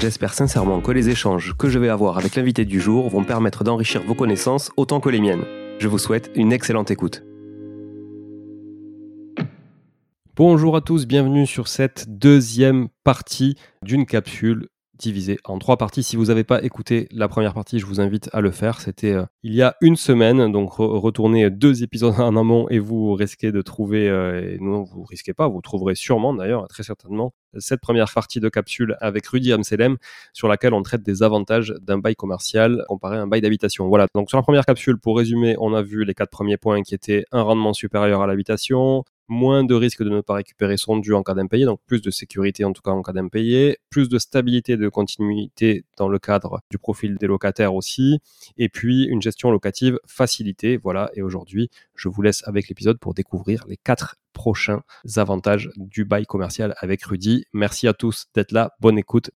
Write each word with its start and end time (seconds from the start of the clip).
J'espère 0.00 0.32
sincèrement 0.32 0.80
que 0.80 0.92
les 0.92 1.08
échanges 1.08 1.56
que 1.58 1.68
je 1.68 1.80
vais 1.80 1.88
avoir 1.88 2.18
avec 2.18 2.36
l'invité 2.36 2.64
du 2.64 2.80
jour 2.80 3.08
vont 3.08 3.24
permettre 3.24 3.64
d'enrichir 3.64 4.00
vos 4.04 4.14
connaissances 4.14 4.70
autant 4.76 5.00
que 5.00 5.08
les 5.08 5.20
miennes. 5.20 5.44
Je 5.80 5.88
vous 5.88 5.98
souhaite 5.98 6.30
une 6.36 6.52
excellente 6.52 6.92
écoute. 6.92 7.24
Bonjour 10.36 10.76
à 10.76 10.82
tous, 10.82 11.04
bienvenue 11.08 11.48
sur 11.48 11.66
cette 11.66 12.06
deuxième 12.08 12.86
partie 13.02 13.56
d'une 13.82 14.06
capsule 14.06 14.68
divisé 14.98 15.38
en 15.44 15.58
trois 15.58 15.76
parties. 15.76 16.02
Si 16.02 16.16
vous 16.16 16.26
n'avez 16.26 16.44
pas 16.44 16.62
écouté 16.62 17.08
la 17.10 17.28
première 17.28 17.54
partie, 17.54 17.78
je 17.78 17.86
vous 17.86 18.00
invite 18.00 18.28
à 18.32 18.40
le 18.40 18.50
faire. 18.50 18.80
C'était 18.80 19.12
euh, 19.12 19.24
il 19.42 19.54
y 19.54 19.62
a 19.62 19.76
une 19.80 19.96
semaine, 19.96 20.52
donc 20.52 20.72
retournez 20.74 21.50
deux 21.50 21.82
épisodes 21.82 22.14
en 22.18 22.36
amont 22.36 22.68
et 22.68 22.78
vous 22.78 23.14
risquez 23.14 23.52
de 23.52 23.62
trouver, 23.62 24.08
euh, 24.08 24.54
et 24.54 24.58
non, 24.58 24.82
vous 24.82 25.04
risquez 25.04 25.32
pas, 25.32 25.48
vous 25.48 25.60
trouverez 25.60 25.94
sûrement 25.94 26.34
d'ailleurs, 26.34 26.66
très 26.68 26.82
certainement, 26.82 27.32
cette 27.58 27.80
première 27.80 28.12
partie 28.12 28.40
de 28.40 28.48
capsule 28.48 28.96
avec 29.00 29.26
Rudy 29.26 29.52
Amselem 29.52 29.96
sur 30.32 30.48
laquelle 30.48 30.74
on 30.74 30.82
traite 30.82 31.02
des 31.02 31.22
avantages 31.22 31.74
d'un 31.80 31.98
bail 31.98 32.14
commercial 32.14 32.84
comparé 32.88 33.16
à 33.16 33.22
un 33.22 33.26
bail 33.26 33.40
d'habitation. 33.40 33.88
Voilà, 33.88 34.06
donc 34.14 34.28
sur 34.28 34.38
la 34.38 34.42
première 34.42 34.66
capsule, 34.66 34.98
pour 34.98 35.16
résumer, 35.16 35.56
on 35.58 35.74
a 35.74 35.82
vu 35.82 36.04
les 36.04 36.14
quatre 36.14 36.30
premiers 36.30 36.56
points 36.56 36.82
qui 36.82 36.94
étaient 36.94 37.24
un 37.32 37.42
rendement 37.42 37.72
supérieur 37.72 38.22
à 38.22 38.26
l'habitation, 38.26 39.04
moins 39.28 39.64
de 39.64 39.74
risque 39.74 40.02
de 40.02 40.10
ne 40.10 40.20
pas 40.20 40.34
récupérer 40.34 40.76
son 40.76 40.96
dû 40.98 41.12
en 41.12 41.22
cas 41.22 41.34
d'impayé, 41.34 41.64
donc 41.64 41.80
plus 41.86 42.02
de 42.02 42.10
sécurité 42.10 42.64
en 42.64 42.72
tout 42.72 42.82
cas 42.82 42.90
en 42.90 43.02
cas 43.02 43.12
d'impayé, 43.12 43.78
plus 43.90 44.08
de 44.08 44.18
stabilité 44.18 44.76
de 44.76 44.88
continuité 44.88 45.84
dans 45.96 46.08
le 46.08 46.18
cadre 46.18 46.60
du 46.70 46.78
profil 46.78 47.16
des 47.16 47.26
locataires 47.26 47.74
aussi, 47.74 48.18
et 48.56 48.68
puis 48.68 49.04
une 49.04 49.22
gestion 49.22 49.50
locative 49.50 49.98
facilitée. 50.06 50.76
Voilà, 50.76 51.10
et 51.14 51.22
aujourd'hui, 51.22 51.70
je 51.94 52.08
vous 52.08 52.22
laisse 52.22 52.42
avec 52.46 52.68
l'épisode 52.68 52.98
pour 52.98 53.14
découvrir 53.14 53.64
les 53.68 53.76
quatre 53.76 54.16
prochains 54.32 54.82
avantages 55.16 55.70
du 55.76 56.04
bail 56.04 56.24
commercial 56.24 56.74
avec 56.78 57.02
Rudy. 57.04 57.44
Merci 57.52 57.88
à 57.88 57.92
tous 57.92 58.26
d'être 58.34 58.52
là, 58.52 58.72
bonne 58.80 58.98
écoute. 58.98 59.30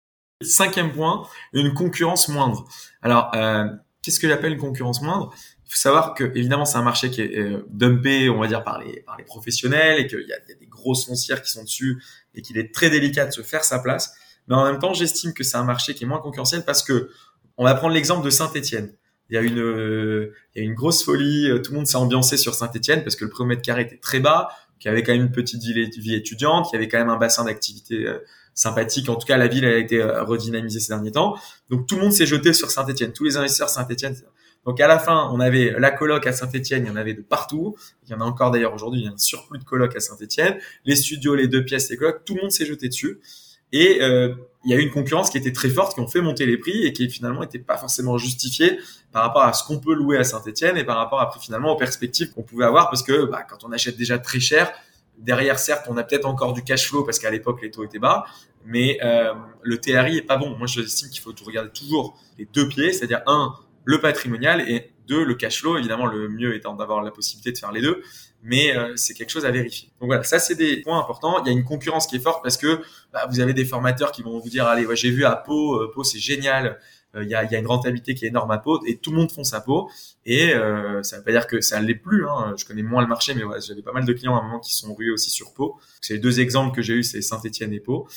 Cinquième 0.42 0.92
point, 0.94 1.28
une 1.54 1.74
concurrence 1.74 2.30
moindre. 2.30 2.66
Alors, 3.02 3.32
euh, 3.36 3.66
qu'est-ce 4.02 4.20
que 4.20 4.28
j'appelle 4.28 4.54
une 4.54 4.60
concurrence 4.60 5.02
moindre? 5.02 5.34
Il 5.70 5.74
faut 5.74 5.78
savoir 5.78 6.16
que 6.16 6.24
évidemment 6.24 6.66
c'est 6.66 6.80
un 6.80 6.84
marché 6.84 7.12
qui 7.12 7.22
est 7.22 7.38
euh, 7.38 7.64
dumpé, 7.70 8.28
on 8.28 8.40
va 8.40 8.48
dire 8.48 8.64
par 8.64 8.80
les 8.80 9.02
par 9.02 9.18
les 9.18 9.24
professionnels 9.24 10.00
et 10.00 10.08
qu'il 10.08 10.26
y 10.28 10.34
a, 10.34 10.40
des 10.40 10.66
grosses 10.66 11.06
foncières 11.06 11.44
qui 11.44 11.52
sont 11.52 11.64
dessus 11.64 12.02
et 12.34 12.42
qu'il 12.42 12.58
est 12.58 12.74
très 12.74 12.90
délicat 12.90 13.28
de 13.28 13.32
se 13.32 13.44
faire 13.44 13.64
sa 13.64 13.78
place. 13.78 14.16
Mais 14.48 14.56
en 14.56 14.66
même 14.66 14.80
temps, 14.80 14.96
j'estime 14.96 15.32
que 15.32 15.44
c'est 15.44 15.58
un 15.58 15.64
marché 15.64 15.94
qui 15.94 16.06
est 16.06 16.08
moins 16.08 16.22
concurrentiel 16.22 16.66
parce 16.66 16.82
que 16.82 17.12
on 17.58 17.66
va 17.66 17.76
prendre 17.76 17.94
l'exemple 17.94 18.26
de 18.26 18.32
Saint-Étienne. 18.32 18.96
Il 19.30 19.36
y 19.36 19.38
a 19.38 19.42
une 19.42 19.60
euh, 19.60 20.34
il 20.56 20.64
y 20.64 20.66
a 20.66 20.68
une 20.68 20.74
grosse 20.74 21.04
folie, 21.04 21.48
euh, 21.52 21.60
tout 21.60 21.72
le 21.72 21.78
monde 21.78 21.86
s'est 21.86 21.98
ambiancé 21.98 22.36
sur 22.38 22.56
Saint-Étienne 22.56 23.04
parce 23.04 23.16
que 23.16 23.26
le 23.26 23.30
prix 23.30 23.44
au 23.44 23.46
mètre 23.46 23.62
carré 23.62 23.84
était 23.84 24.00
très 24.00 24.20
bas, 24.20 24.50
qu'il 24.80 24.90
y 24.90 24.92
avait 24.92 25.04
quand 25.04 25.12
même 25.12 25.22
une 25.22 25.32
petite 25.32 25.62
vie 25.62 26.16
étudiante, 26.16 26.66
qu'il 26.66 26.80
y 26.80 26.82
avait 26.82 26.90
quand 26.90 26.98
même 26.98 27.10
un 27.10 27.18
bassin 27.18 27.46
d'activité 27.46 28.12
sympathique. 28.56 29.08
En 29.08 29.18
tout 29.18 29.28
cas, 29.28 29.38
la 29.38 29.48
ville 29.48 29.66
a 29.66 29.78
été 29.78 30.02
redynamisée 30.02 30.80
ces 30.80 30.94
derniers 30.94 31.12
temps. 31.12 31.38
Donc 31.70 31.86
tout 31.86 31.96
le 31.96 32.02
monde 32.02 32.14
s'est 32.14 32.26
jeté 32.26 32.54
sur 32.54 32.72
Saint-Étienne. 32.72 33.14
Tous 33.14 33.26
les 33.26 33.38
investisseurs 33.38 33.70
Saint-Étienne 33.70 34.16
donc 34.70 34.80
à 34.82 34.88
la 34.88 35.00
fin, 35.00 35.32
on 35.34 35.40
avait 35.40 35.74
la 35.80 35.90
coloc 35.90 36.28
à 36.28 36.32
Saint-Etienne, 36.32 36.86
il 36.86 36.90
y 36.90 36.92
en 36.92 36.96
avait 36.96 37.16
de 37.16 37.24
partout. 37.24 37.76
Il 38.06 38.12
y 38.12 38.14
en 38.14 38.22
a 38.22 38.24
encore 38.24 38.52
d'ailleurs 38.52 38.72
aujourd'hui, 38.72 39.02
il 39.02 39.06
y 39.06 39.08
a 39.08 39.12
un 39.12 39.18
surplus 39.18 39.58
de 39.58 39.64
coloc 39.64 39.96
à 39.96 40.00
Saint-Etienne. 40.00 40.60
Les 40.86 40.96
studios, 40.96 41.34
les 41.34 41.48
deux 41.48 41.66
pièces, 41.66 41.90
les 41.90 41.98
colocs, 41.98 42.24
tout 42.24 42.36
le 42.36 42.42
monde 42.44 42.52
s'est 42.52 42.68
jeté 42.68 42.88
dessus. 42.88 43.20
Et 43.72 43.98
euh, 44.04 44.36
il 44.64 44.70
y 44.70 44.76
a 44.76 44.78
eu 44.78 44.84
une 44.84 44.92
concurrence 44.92 45.32
qui 45.32 45.40
était 45.40 45.54
très 45.54 45.70
forte, 45.70 45.96
qui 45.96 46.02
ont 46.02 46.08
fait 46.08 46.22
monter 46.22 46.46
les 46.46 46.56
prix 46.56 46.86
et 46.86 46.94
qui 46.94 47.10
finalement 47.10 47.40
n'était 47.40 47.58
pas 47.58 47.78
forcément 47.78 48.20
justifiée 48.20 48.78
par 49.12 49.24
rapport 49.24 49.42
à 49.42 49.54
ce 49.54 49.64
qu'on 49.64 49.80
peut 49.80 49.96
louer 49.96 50.20
à 50.20 50.24
Saint-Etienne 50.24 50.78
et 50.78 50.84
par 50.84 50.98
rapport 50.98 51.20
après 51.20 51.40
finalement 51.40 51.72
aux 51.72 51.78
perspectives 51.78 52.32
qu'on 52.32 52.44
pouvait 52.44 52.66
avoir 52.66 52.92
parce 52.92 53.02
que 53.02 53.26
bah, 53.26 53.42
quand 53.50 53.64
on 53.64 53.72
achète 53.72 53.98
déjà 53.98 54.20
très 54.20 54.40
cher, 54.40 54.72
derrière 55.18 55.58
certes 55.58 55.88
on 55.90 55.98
a 55.98 56.04
peut-être 56.04 56.26
encore 56.26 56.54
du 56.54 56.64
cash 56.64 56.88
flow 56.88 57.04
parce 57.04 57.18
qu'à 57.18 57.32
l'époque 57.32 57.64
les 57.64 57.72
taux 57.72 57.84
étaient 57.84 57.98
bas, 57.98 58.24
mais 58.66 59.00
euh, 59.04 59.34
le 59.64 59.80
TRI 59.80 60.18
est 60.18 60.28
pas 60.28 60.38
bon. 60.38 60.56
Moi 60.56 60.68
je 60.68 60.82
estime 60.82 61.10
qu'il 61.10 61.22
faut 61.22 61.34
regarder 61.44 61.72
toujours 61.72 62.16
les 62.38 62.46
deux 62.46 62.68
pieds, 62.68 62.94
c'est-à-dire 62.94 63.24
un 63.26 63.56
le 63.90 64.00
patrimonial 64.00 64.70
et 64.70 64.92
deux, 65.08 65.26
le 65.26 65.34
cash 65.34 65.62
flow. 65.62 65.78
Évidemment, 65.78 66.06
le 66.06 66.30
mieux 66.30 66.56
étant 66.56 66.76
d'avoir 66.76 67.02
la 67.02 67.10
possibilité 67.10 67.52
de 67.52 67.58
faire 67.58 67.72
les 67.72 67.82
deux, 67.82 68.04
mais 68.44 68.78
euh, 68.78 68.96
c'est 68.96 69.16
quelque 69.16 69.32
chose 69.32 69.48
à 69.48 69.52
vérifier. 69.52 69.90
Donc 70.00 70.10
voilà, 70.10 70.24
ça 70.24 70.38
c'est 70.38 70.54
des 70.54 70.78
points 70.84 71.00
importants. 71.00 71.44
Il 71.44 71.48
y 71.48 71.50
a 71.50 71.54
une 71.54 71.66
concurrence 71.66 72.06
qui 72.06 72.16
est 72.16 72.20
forte 72.20 72.44
parce 72.44 72.58
que 72.58 72.82
bah, 73.12 73.26
vous 73.30 73.40
avez 73.40 73.54
des 73.54 73.66
formateurs 73.66 74.12
qui 74.12 74.22
vont 74.22 74.40
vous 74.40 74.50
dire 74.50 74.68
allez, 74.68 74.86
j'ai 74.94 75.10
vu 75.10 75.26
à 75.26 75.36
Pau, 75.36 75.74
euh, 75.74 75.92
Pau 75.92 76.04
c'est 76.04 76.20
génial. 76.20 76.80
Euh, 77.16 77.24
il 77.24 77.30
y, 77.32 77.34
a, 77.34 77.44
y, 77.44 77.56
a, 77.56 77.58
une 77.58 77.66
rentabilité 77.66 78.14
qui 78.14 78.26
est 78.26 78.28
énorme 78.28 78.52
à 78.52 78.60
Pau 78.60 78.80
et 78.86 78.98
tout 78.98 79.10
le 79.10 79.18
monde 79.18 79.32
font 79.32 79.44
sa 79.44 79.62
Pau 79.62 79.90
et 80.28 80.52
ça 81.02 81.18
veut 81.18 81.24
pas 81.24 81.32
dire 81.32 81.48
que 81.48 81.60
ça 81.60 81.80
l'est 81.80 81.96
plus 81.96 82.28
hein. 82.28 82.54
je 82.56 82.66
connais 82.66 82.84
moins 82.84 83.02
le 83.02 83.08
marché 83.08 83.34
mais 83.34 83.42
j'avais 83.66 83.82
pas 83.82 83.94
mal 83.94 84.06
de 84.06 84.14
clients 84.14 84.36
à 84.36 84.42
un 84.42 84.44
moment 84.44 84.60
qui 84.60 84.76
sont 84.76 84.94
rués 84.94 85.10
aussi 85.10 85.32
sur 85.32 85.56
Pau 85.56 85.80
c'est 86.02 86.14
les 86.14 86.20
deux 86.20 86.40
exemples 86.40 86.76
que 86.76 86.84
j'ai 86.84 86.94
eu 86.94 87.02
c'est 87.02 87.24
Saint-Étienne 87.24 87.74
et 87.74 87.80
Pau 87.80 88.08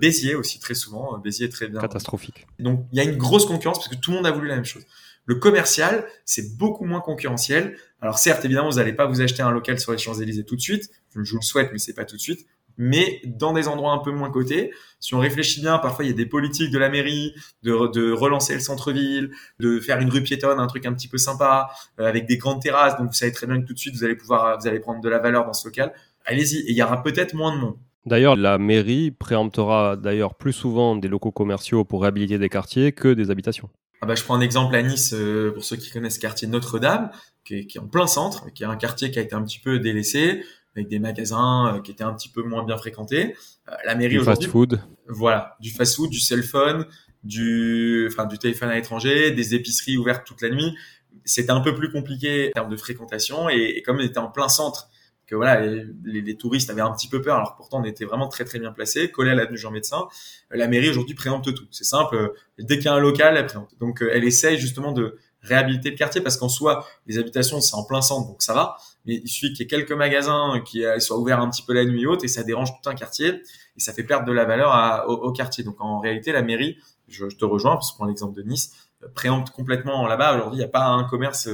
Béziers 0.00 0.34
aussi 0.34 0.58
très 0.58 0.74
souvent 0.74 1.16
Béziers 1.18 1.46
est 1.46 1.50
très 1.50 1.68
bien 1.68 1.80
catastrophique 1.80 2.48
donc 2.58 2.84
il 2.90 2.98
y 2.98 3.00
a 3.00 3.04
une 3.04 3.16
grosse 3.16 3.46
concurrence 3.46 3.78
parce 3.78 3.90
que 3.90 3.94
tout 3.94 4.10
le 4.10 4.16
monde 4.16 4.26
a 4.26 4.32
voulu 4.32 4.48
la 4.48 4.56
même 4.56 4.64
chose 4.64 4.82
le 5.24 5.36
commercial, 5.36 6.04
c'est 6.24 6.56
beaucoup 6.56 6.84
moins 6.84 7.00
concurrentiel. 7.00 7.76
Alors 8.00 8.18
certes, 8.18 8.44
évidemment, 8.44 8.70
vous 8.70 8.76
n'allez 8.76 8.92
pas 8.92 9.06
vous 9.06 9.20
acheter 9.20 9.42
un 9.42 9.50
local 9.50 9.78
sur 9.78 9.92
les 9.92 9.98
Champs-Élysées 9.98 10.44
tout 10.44 10.56
de 10.56 10.60
suite. 10.60 10.90
Je 11.14 11.30
vous 11.30 11.38
le 11.38 11.44
souhaite, 11.44 11.70
mais 11.72 11.78
c'est 11.78 11.94
pas 11.94 12.04
tout 12.04 12.16
de 12.16 12.20
suite. 12.20 12.46
Mais 12.78 13.20
dans 13.24 13.52
des 13.52 13.68
endroits 13.68 13.92
un 13.92 13.98
peu 13.98 14.10
moins 14.10 14.30
cotés, 14.30 14.72
si 14.98 15.14
on 15.14 15.18
réfléchit 15.18 15.60
bien, 15.60 15.78
parfois 15.78 16.04
il 16.04 16.08
y 16.08 16.10
a 16.12 16.16
des 16.16 16.26
politiques 16.26 16.70
de 16.70 16.78
la 16.78 16.88
mairie 16.88 17.34
de, 17.62 18.12
relancer 18.12 18.54
le 18.54 18.60
centre-ville, 18.60 19.30
de 19.60 19.78
faire 19.78 20.00
une 20.00 20.08
rue 20.08 20.22
piétonne, 20.22 20.58
un 20.58 20.66
truc 20.66 20.86
un 20.86 20.94
petit 20.94 21.08
peu 21.08 21.18
sympa, 21.18 21.70
euh, 22.00 22.06
avec 22.06 22.26
des 22.26 22.38
grandes 22.38 22.62
terrasses. 22.62 22.96
Donc 22.96 23.08
vous 23.08 23.12
savez 23.12 23.32
très 23.32 23.46
bien 23.46 23.60
que 23.60 23.66
tout 23.66 23.74
de 23.74 23.78
suite 23.78 23.94
vous 23.94 24.04
allez 24.04 24.16
pouvoir, 24.16 24.58
vous 24.58 24.66
allez 24.66 24.80
prendre 24.80 25.00
de 25.00 25.08
la 25.08 25.18
valeur 25.18 25.44
dans 25.44 25.52
ce 25.52 25.68
local. 25.68 25.92
Allez-y, 26.24 26.60
et 26.60 26.70
il 26.70 26.76
y 26.76 26.82
aura 26.82 27.02
peut-être 27.02 27.34
moins 27.34 27.54
de 27.54 27.60
monde. 27.60 27.76
D'ailleurs, 28.04 28.34
la 28.34 28.58
mairie 28.58 29.12
préemptera 29.12 29.96
d'ailleurs 29.96 30.34
plus 30.34 30.52
souvent 30.52 30.96
des 30.96 31.08
locaux 31.08 31.30
commerciaux 31.30 31.84
pour 31.84 32.02
réhabiliter 32.02 32.38
des 32.38 32.48
quartiers 32.48 32.92
que 32.92 33.12
des 33.12 33.30
habitations. 33.30 33.70
Ah 34.02 34.06
bah, 34.06 34.16
je 34.16 34.24
prends 34.24 34.34
un 34.34 34.40
exemple 34.40 34.74
à 34.74 34.82
Nice, 34.82 35.14
euh, 35.14 35.52
pour 35.52 35.62
ceux 35.62 35.76
qui 35.76 35.88
connaissent 35.88 36.16
le 36.16 36.22
quartier 36.22 36.48
Notre-Dame, 36.48 37.12
qui 37.44 37.54
est, 37.54 37.66
qui 37.66 37.78
est, 37.78 37.80
en 37.80 37.86
plein 37.86 38.08
centre, 38.08 38.52
qui 38.52 38.64
est 38.64 38.66
un 38.66 38.74
quartier 38.74 39.12
qui 39.12 39.20
a 39.20 39.22
été 39.22 39.36
un 39.36 39.42
petit 39.44 39.60
peu 39.60 39.78
délaissé, 39.78 40.42
avec 40.74 40.88
des 40.88 40.98
magasins 40.98 41.76
euh, 41.76 41.80
qui 41.80 41.92
étaient 41.92 42.02
un 42.02 42.12
petit 42.12 42.28
peu 42.28 42.42
moins 42.42 42.64
bien 42.64 42.76
fréquentés. 42.76 43.36
Euh, 43.68 43.74
la 43.84 43.94
mairie 43.94 44.18
du 44.18 44.24
fast-food. 44.24 44.80
Voilà, 45.06 45.56
du 45.60 45.70
fast-food, 45.70 46.10
du 46.10 46.18
cell 46.18 46.42
phone, 46.42 46.84
du, 47.22 48.08
enfin, 48.10 48.26
du 48.26 48.38
téléphone 48.38 48.70
à 48.70 48.74
l'étranger, 48.74 49.30
des 49.30 49.54
épiceries 49.54 49.96
ouvertes 49.96 50.26
toute 50.26 50.42
la 50.42 50.50
nuit. 50.50 50.76
C'était 51.24 51.52
un 51.52 51.60
peu 51.60 51.72
plus 51.72 51.92
compliqué 51.92 52.48
en 52.48 52.52
termes 52.54 52.72
de 52.72 52.76
fréquentation 52.76 53.48
et, 53.48 53.74
et 53.76 53.82
comme 53.82 53.98
on 53.98 54.00
était 54.00 54.18
en 54.18 54.32
plein 54.32 54.48
centre 54.48 54.88
voilà, 55.36 55.60
les, 56.04 56.36
touristes 56.36 56.70
avaient 56.70 56.82
un 56.82 56.92
petit 56.92 57.08
peu 57.08 57.20
peur, 57.20 57.36
alors 57.36 57.56
pourtant 57.56 57.80
on 57.80 57.84
était 57.84 58.04
vraiment 58.04 58.28
très 58.28 58.44
très 58.44 58.58
bien 58.58 58.72
placé, 58.72 59.10
collé 59.10 59.30
à 59.30 59.34
l'avenue 59.34 59.56
Jean 59.56 59.70
Médecin. 59.70 60.08
La 60.50 60.68
mairie 60.68 60.90
aujourd'hui 60.90 61.14
préempte 61.14 61.54
tout. 61.54 61.66
C'est 61.70 61.84
simple, 61.84 62.16
euh, 62.16 62.28
dès 62.58 62.76
qu'il 62.76 62.86
y 62.86 62.88
a 62.88 62.94
un 62.94 63.00
local, 63.00 63.36
elle 63.36 63.46
préempte. 63.46 63.72
Donc 63.78 64.02
euh, 64.02 64.10
elle 64.12 64.24
essaye 64.24 64.58
justement 64.58 64.92
de 64.92 65.18
réhabiliter 65.40 65.90
le 65.90 65.96
quartier 65.96 66.20
parce 66.20 66.36
qu'en 66.36 66.48
soi, 66.48 66.86
les 67.06 67.18
habitations 67.18 67.60
c'est 67.60 67.74
en 67.74 67.84
plein 67.84 68.02
centre, 68.02 68.28
donc 68.28 68.42
ça 68.42 68.54
va. 68.54 68.76
Mais 69.06 69.20
il 69.24 69.28
suffit 69.28 69.52
qu'il 69.52 69.60
y 69.60 69.64
ait 69.64 69.66
quelques 69.66 69.92
magasins 69.92 70.60
qui 70.64 70.84
euh, 70.84 70.98
soient 71.00 71.18
ouverts 71.18 71.40
un 71.40 71.50
petit 71.50 71.62
peu 71.62 71.72
la 71.72 71.84
nuit 71.84 72.06
haute 72.06 72.24
et 72.24 72.28
ça 72.28 72.42
dérange 72.42 72.70
tout 72.70 72.88
un 72.88 72.94
quartier 72.94 73.42
et 73.76 73.80
ça 73.80 73.92
fait 73.92 74.04
perdre 74.04 74.26
de 74.26 74.32
la 74.32 74.44
valeur 74.44 75.04
au, 75.08 75.32
quartier. 75.32 75.64
Donc 75.64 75.80
en 75.80 75.98
réalité, 75.98 76.32
la 76.32 76.42
mairie, 76.42 76.76
je, 77.08 77.26
te 77.26 77.44
rejoins, 77.44 77.74
parce 77.74 77.92
que 77.92 77.96
prend 77.96 78.06
l'exemple 78.06 78.36
de 78.36 78.42
Nice, 78.42 78.90
préempte 79.14 79.50
complètement 79.50 80.06
là-bas. 80.06 80.34
Aujourd'hui, 80.36 80.58
il 80.58 80.62
n'y 80.62 80.68
a 80.68 80.68
pas 80.68 80.86
un 80.86 81.04
commerce 81.04 81.48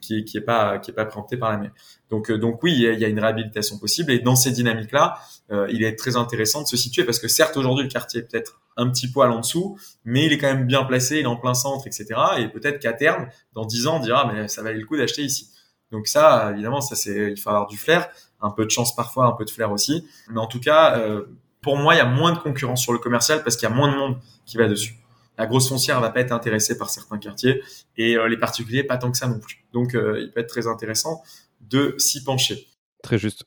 qui, 0.00 0.24
qui 0.24 0.36
est 0.36 0.42
pas 0.42 0.78
qui 0.78 0.90
est 0.90 0.94
pas 0.94 1.04
préempté 1.04 1.36
par 1.36 1.50
la 1.50 1.58
mer. 1.58 1.70
Donc 2.10 2.30
euh, 2.30 2.38
donc 2.38 2.62
oui, 2.62 2.72
il 2.72 2.98
y, 2.98 3.04
a, 3.04 3.08
une 3.08 3.20
réhabilitation 3.20 3.78
possible 3.78 4.12
et 4.12 4.18
dans 4.18 4.36
ces 4.36 4.50
dynamiques 4.50 4.92
là, 4.92 5.18
euh, 5.50 5.66
il 5.70 5.82
est 5.82 5.96
très 5.96 6.16
intéressant 6.16 6.62
de 6.62 6.68
se 6.68 6.76
situer 6.76 7.04
parce 7.04 7.18
que 7.18 7.28
certes 7.28 7.56
aujourd'hui 7.56 7.84
le 7.84 7.90
quartier 7.90 8.20
est 8.20 8.24
peut-être 8.24 8.60
un 8.76 8.88
petit 8.90 9.10
poil 9.10 9.30
en 9.30 9.40
dessous, 9.40 9.78
mais 10.04 10.26
il 10.26 10.32
est 10.32 10.38
quand 10.38 10.52
même 10.52 10.66
bien 10.66 10.84
placé, 10.84 11.18
il 11.18 11.22
est 11.22 11.26
en 11.26 11.36
plein 11.36 11.54
centre, 11.54 11.86
etc. 11.86 12.06
Et 12.38 12.48
peut-être 12.48 12.78
qu'à 12.78 12.92
terme, 12.92 13.28
dans 13.54 13.64
dix 13.64 13.86
ans, 13.86 13.96
on 13.96 14.00
dira 14.00 14.30
mais 14.32 14.48
ça 14.48 14.62
valait 14.62 14.78
le 14.78 14.86
coup 14.86 14.96
d'acheter 14.96 15.22
ici. 15.22 15.50
Donc 15.92 16.08
ça, 16.08 16.50
évidemment, 16.52 16.80
ça 16.80 16.96
c'est 16.96 17.32
il 17.32 17.40
faut 17.40 17.50
avoir 17.50 17.66
du 17.66 17.76
flair, 17.76 18.08
un 18.40 18.50
peu 18.50 18.64
de 18.64 18.70
chance 18.70 18.94
parfois, 18.94 19.26
un 19.26 19.32
peu 19.32 19.44
de 19.44 19.50
flair 19.50 19.72
aussi. 19.72 20.06
Mais 20.30 20.40
en 20.40 20.46
tout 20.46 20.60
cas, 20.60 20.98
euh, 20.98 21.24
pour 21.62 21.76
moi, 21.76 21.94
il 21.94 21.98
y 21.98 22.00
a 22.00 22.06
moins 22.06 22.32
de 22.32 22.38
concurrence 22.38 22.82
sur 22.82 22.92
le 22.92 22.98
commercial 22.98 23.42
parce 23.42 23.56
qu'il 23.56 23.68
y 23.68 23.72
a 23.72 23.74
moins 23.74 23.90
de 23.90 23.96
monde 23.96 24.18
qui 24.44 24.56
va 24.56 24.68
dessus 24.68 24.96
la 25.38 25.46
grosse 25.46 25.68
foncière 25.68 26.00
va 26.00 26.10
pas 26.10 26.20
être 26.20 26.32
intéressée 26.32 26.78
par 26.78 26.90
certains 26.90 27.18
quartiers 27.18 27.62
et 27.96 28.16
euh, 28.16 28.28
les 28.28 28.36
particuliers 28.36 28.84
pas 28.84 28.98
tant 28.98 29.10
que 29.10 29.18
ça 29.18 29.28
non 29.28 29.38
plus. 29.38 29.66
Donc 29.72 29.94
euh, 29.94 30.20
il 30.20 30.30
peut 30.32 30.40
être 30.40 30.48
très 30.48 30.66
intéressant 30.66 31.22
de 31.60 31.94
s'y 31.98 32.24
pencher. 32.24 32.68
Très 33.02 33.18
juste. 33.18 33.44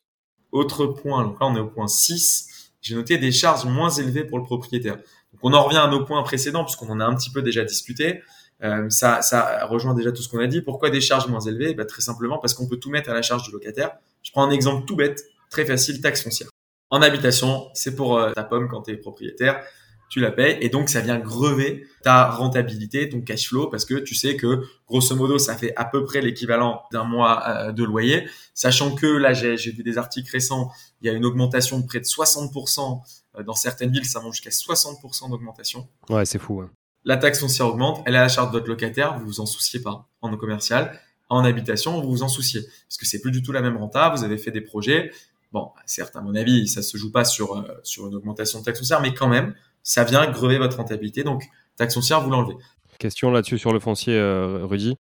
Autre 0.52 0.86
point, 0.88 1.24
donc 1.24 1.40
là 1.40 1.48
on 1.48 1.56
est 1.56 1.60
au 1.60 1.68
point 1.68 1.88
6, 1.88 2.72
j'ai 2.82 2.96
noté 2.96 3.18
des 3.18 3.32
charges 3.32 3.66
moins 3.66 3.90
élevées 3.90 4.24
pour 4.24 4.38
le 4.38 4.44
propriétaire. 4.44 4.96
Donc 4.96 5.40
on 5.44 5.54
en 5.54 5.64
revient 5.64 5.78
à 5.78 5.88
nos 5.88 6.06
points 6.06 6.24
précédents 6.24 6.64
puisqu'on 6.64 6.90
en 6.90 7.00
a 7.00 7.06
un 7.06 7.16
petit 7.16 7.32
peu 7.32 7.42
déjà 7.42 7.64
discuté. 7.64 8.22
Euh, 8.62 8.90
ça, 8.90 9.22
ça 9.22 9.66
rejoint 9.68 9.94
déjà 9.94 10.12
tout 10.12 10.22
ce 10.22 10.30
qu'on 10.30 10.40
a 10.40 10.48
dit. 10.48 10.62
Pourquoi 10.62 10.90
des 10.90 11.02
charges 11.02 11.28
moins 11.28 11.40
élevées? 11.40 11.74
Bah, 11.74 11.86
Très 11.86 12.02
simplement 12.02 12.40
parce 12.40 12.54
qu'on 12.54 12.68
peut 12.68 12.78
tout 12.78 12.90
mettre 12.90 13.10
à 13.10 13.14
la 13.14 13.22
charge 13.22 13.44
du 13.44 13.52
locataire. 13.52 13.92
Je 14.22 14.32
prends 14.32 14.44
un 14.44 14.52
exemple 14.52 14.86
tout 14.86 14.96
bête, 14.96 15.24
très 15.50 15.66
facile, 15.66 16.02
taxe 16.02 16.24
foncière. 16.24 16.50
En 16.90 17.02
habitation, 17.02 17.70
c'est 17.74 17.96
pour 17.96 18.18
euh, 18.18 18.32
ta 18.34 18.44
pomme 18.44 18.68
quand 18.68 18.82
tu 18.82 18.92
es 18.92 18.98
propriétaire 18.98 19.64
tu 20.10 20.20
la 20.20 20.32
payes 20.32 20.58
et 20.62 20.70
donc 20.70 20.90
ça 20.90 21.02
vient 21.02 21.20
grever 21.20 21.86
ta 22.04 22.30
rentabilité, 22.30 23.08
ton 23.10 23.22
cash 23.22 23.48
flow 23.48 23.68
parce 23.68 23.86
que 23.86 23.96
tu 23.96 24.16
sais 24.16 24.36
que 24.36 24.64
grosso 24.88 25.16
modo 25.16 25.38
ça 25.38 25.56
fait 25.56 25.74
à 25.76 25.86
peu 25.86 26.04
près 26.04 26.22
l'équivalent 26.22 26.84
d'un 26.92 27.04
mois 27.04 27.44
euh, 27.48 27.72
de 27.72 27.84
loyer, 27.84 28.28
sachant 28.54 28.96
que 28.96 29.06
là 29.06 29.34
j'ai 29.34 29.56
vu 29.56 29.84
des 29.84 29.98
articles 29.98 30.30
récents, 30.32 30.72
il 31.02 31.08
y 31.08 31.10
a 31.10 31.14
une 31.14 31.26
augmentation 31.26 31.80
de 31.80 31.86
près 31.86 32.00
de 32.00 32.06
60% 32.06 33.02
euh, 33.38 33.44
dans 33.44 33.54
certaines 33.54 33.92
villes, 33.92 34.06
ça 34.06 34.20
monte 34.20 34.34
jusqu'à 34.34 34.50
60% 34.50 35.30
d'augmentation. 35.30 35.88
Ouais, 36.10 36.26
c'est 36.26 36.40
fou. 36.40 36.64
La 37.06 37.18
taxe 37.18 37.40
foncière 37.40 37.68
augmente, 37.68 38.02
elle 38.06 38.16
est 38.16 38.18
à 38.20 38.24
la 38.24 38.30
charge 38.30 38.50
de 38.50 38.54
votre 38.54 38.68
locataire, 38.68 39.18
vous 39.18 39.26
vous 39.26 39.40
en 39.40 39.46
souciez 39.46 39.80
pas 39.80 40.08
en 40.22 40.36
commercial. 40.36 41.00
En 41.30 41.46
habitation, 41.46 42.02
vous 42.02 42.10
vous 42.10 42.24
en 42.24 42.28
souciez 42.28 42.62
parce 42.62 42.98
que 42.98 43.06
c'est 43.06 43.22
plus 43.22 43.32
du 43.32 43.44
tout 43.44 43.52
la 43.52 43.62
même 43.62 43.78
renta. 43.78 44.10
Vous 44.10 44.24
avez 44.24 44.40
fait 44.40 44.50
des 44.50 44.62
projets. 44.62 45.12
Bon, 45.52 45.70
certes, 45.86 46.16
à 46.16 46.22
mon 46.22 46.36
avis, 46.36 46.68
ça 46.68 46.82
se 46.82 46.98
joue 46.98 47.12
pas 47.12 47.24
sur 47.24 47.56
euh, 47.56 47.64
sur 47.84 48.08
une 48.08 48.16
augmentation 48.16 48.60
de 48.60 48.66
taxe 48.66 48.80
foncière, 48.80 49.00
mais 49.00 49.14
quand 49.14 49.28
même, 49.28 49.54
ça 49.84 50.04
vient 50.04 50.30
grever 50.30 50.58
votre 50.58 50.78
rentabilité. 50.78 51.24
Donc, 51.24 51.44
taxe 51.78 51.94
foncière, 51.94 52.22
vous 52.22 52.30
l'enlevez. 52.30 52.56
Question 53.00 53.32
là-dessus 53.32 53.58
sur 53.58 53.74
le 53.74 53.80
foncier, 53.80 54.14
euh, 54.14 54.66
Rudy. 54.66 54.96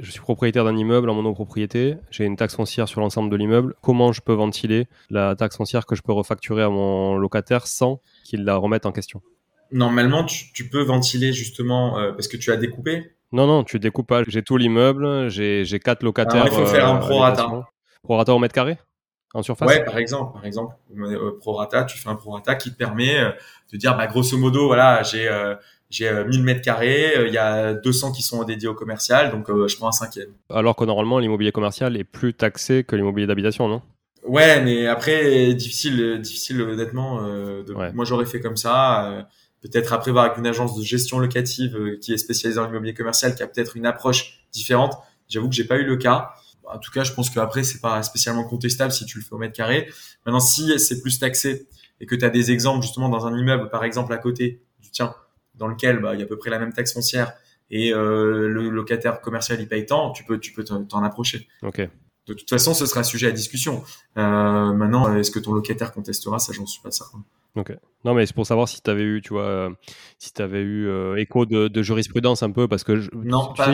Je 0.00 0.10
suis 0.10 0.20
propriétaire 0.20 0.64
d'un 0.64 0.76
immeuble 0.76 1.08
en 1.10 1.14
monopropriété. 1.14 1.96
J'ai 2.10 2.24
une 2.24 2.36
taxe 2.36 2.56
foncière 2.56 2.88
sur 2.88 3.00
l'ensemble 3.00 3.30
de 3.30 3.36
l'immeuble. 3.36 3.74
Comment 3.82 4.12
je 4.12 4.20
peux 4.20 4.32
ventiler 4.32 4.86
la 5.10 5.36
taxe 5.36 5.56
foncière 5.56 5.86
que 5.86 5.94
je 5.94 6.02
peux 6.02 6.12
refacturer 6.12 6.62
à 6.62 6.70
mon 6.70 7.16
locataire 7.16 7.66
sans 7.66 8.00
qu'il 8.24 8.44
la 8.44 8.56
remette 8.56 8.86
en 8.86 8.92
question? 8.92 9.22
Normalement, 9.70 10.24
tu, 10.24 10.68
peux 10.68 10.82
ventiler 10.82 11.32
justement 11.32 11.98
euh, 11.98 12.12
parce 12.12 12.28
que 12.28 12.36
tu 12.36 12.50
as 12.50 12.56
découpé. 12.56 13.12
Non, 13.32 13.46
non, 13.46 13.62
tu 13.62 13.78
découpes 13.78 14.06
pas. 14.06 14.22
J'ai 14.26 14.42
tout 14.42 14.56
l'immeuble. 14.56 15.28
J'ai 15.28 15.80
quatre 15.82 16.02
locataires. 16.02 16.42
Alors, 16.42 16.60
il 16.60 16.64
faut 16.64 16.66
faire 16.66 16.88
un 16.88 16.96
euh, 16.96 17.00
prorata. 17.00 17.68
Prorata 18.02 18.34
au 18.34 18.38
mètre 18.38 18.54
carré? 18.54 18.78
En 19.34 19.42
surface? 19.42 19.68
Ouais, 19.68 19.84
par 19.84 19.98
exemple, 19.98 20.32
par 20.32 20.46
exemple, 20.46 20.74
prorata, 21.40 21.84
tu 21.84 21.98
fais 21.98 22.08
un 22.08 22.14
prorata 22.14 22.54
qui 22.54 22.72
te 22.72 22.76
permet 22.76 23.18
de 23.74 23.78
dire, 23.78 23.96
bah, 23.96 24.06
grosso 24.06 24.38
modo, 24.38 24.66
voilà, 24.66 25.02
j'ai 25.02 25.28
euh, 25.28 25.54
j'ai 25.90 26.10
1000 26.10 26.40
euh, 26.40 26.42
mètres 26.42 26.62
carrés, 26.62 27.16
euh, 27.16 27.28
il 27.28 27.34
y 27.34 27.38
a 27.38 27.74
200 27.74 28.12
qui 28.12 28.22
sont 28.22 28.42
dédiés 28.44 28.68
au 28.68 28.74
commercial, 28.74 29.30
donc 29.30 29.46
je 29.48 29.76
prends 29.76 29.88
un 29.88 29.92
cinquième. 29.92 30.30
Alors 30.50 30.76
que 30.76 30.84
normalement, 30.84 31.18
l'immobilier 31.18 31.52
commercial 31.52 31.96
est 31.96 32.04
plus 32.04 32.34
taxé 32.34 32.84
que 32.84 32.96
l'immobilier 32.96 33.26
d'habitation, 33.26 33.68
non? 33.68 33.82
Ouais, 34.24 34.62
mais 34.62 34.86
après, 34.86 35.52
difficile, 35.54 36.20
difficile 36.20 36.62
honnêtement. 36.62 37.22
de... 37.22 37.92
Moi, 37.92 38.04
j'aurais 38.06 38.24
fait 38.24 38.40
comme 38.40 38.56
ça. 38.56 39.26
peut-être 39.60 39.92
après 39.92 40.12
voir 40.12 40.24
avec 40.24 40.38
une 40.38 40.46
agence 40.46 40.76
de 40.78 40.82
gestion 40.82 41.18
locative 41.18 41.98
qui 42.00 42.14
est 42.14 42.18
spécialisée 42.18 42.58
dans 42.58 42.66
l'immobilier 42.66 42.94
commercial, 42.94 43.34
qui 43.34 43.42
a 43.42 43.46
peut-être 43.46 43.76
une 43.76 43.84
approche 43.84 44.46
différente. 44.50 44.94
J'avoue 45.28 45.50
que 45.50 45.54
j'ai 45.54 45.64
pas 45.64 45.76
eu 45.76 45.84
le 45.84 45.96
cas. 45.96 46.30
En 46.72 46.78
tout 46.78 46.90
cas, 46.90 47.04
je 47.04 47.12
pense 47.12 47.30
qu'après, 47.30 47.62
c'est 47.62 47.80
pas 47.80 48.02
spécialement 48.02 48.44
contestable 48.44 48.92
si 48.92 49.04
tu 49.04 49.18
le 49.18 49.24
fais 49.24 49.32
au 49.32 49.38
mètre 49.38 49.54
carré. 49.54 49.90
Maintenant, 50.24 50.40
si 50.40 50.78
c'est 50.78 51.00
plus 51.00 51.18
taxé 51.18 51.68
et 52.00 52.06
que 52.06 52.14
tu 52.14 52.24
as 52.24 52.30
des 52.30 52.50
exemples 52.50 52.82
justement 52.82 53.08
dans 53.08 53.26
un 53.26 53.36
immeuble, 53.36 53.70
par 53.70 53.84
exemple 53.84 54.12
à 54.12 54.18
côté 54.18 54.62
du 54.80 54.90
tien, 54.90 55.14
dans 55.54 55.68
lequel 55.68 56.00
bah, 56.00 56.14
il 56.14 56.20
y 56.20 56.22
a 56.22 56.24
à 56.24 56.28
peu 56.28 56.38
près 56.38 56.50
la 56.50 56.58
même 56.58 56.72
taxe 56.72 56.92
foncière 56.92 57.32
et 57.70 57.92
euh, 57.92 58.48
le 58.48 58.68
locataire 58.68 59.20
commercial 59.20 59.60
il 59.60 59.68
paye 59.68 59.86
tant, 59.86 60.10
tu 60.12 60.24
peux 60.24 60.38
tu 60.38 60.52
peux 60.52 60.64
t'en 60.64 61.02
approcher. 61.02 61.48
Ok. 61.62 61.88
De 62.26 62.32
toute 62.32 62.48
façon, 62.48 62.72
ce 62.72 62.86
sera 62.86 63.04
sujet 63.04 63.26
à 63.26 63.32
discussion. 63.32 63.84
Euh, 64.16 64.72
maintenant, 64.72 65.14
est-ce 65.14 65.30
que 65.30 65.38
ton 65.38 65.52
locataire 65.52 65.92
contestera? 65.92 66.38
Ça, 66.38 66.52
j'en 66.54 66.64
suis 66.64 66.80
pas 66.80 66.90
certain. 66.90 67.22
Ok. 67.56 67.72
Non, 68.04 68.12
mais 68.12 68.26
c'est 68.26 68.34
pour 68.34 68.46
savoir 68.46 68.68
si 68.68 68.82
tu 68.82 68.90
avais 68.90 69.02
eu, 69.02 69.22
tu 69.22 69.30
vois, 69.30 69.44
euh, 69.44 69.70
si 70.18 70.32
tu 70.32 70.42
avais 70.42 70.60
eu 70.60 70.86
euh, 70.88 71.16
écho 71.16 71.46
de, 71.46 71.82
jurisprudence 71.82 72.42
un 72.42 72.50
peu, 72.50 72.68
parce 72.68 72.84
que 72.84 73.00
je, 73.00 73.10
non, 73.14 73.54
pas, 73.54 73.72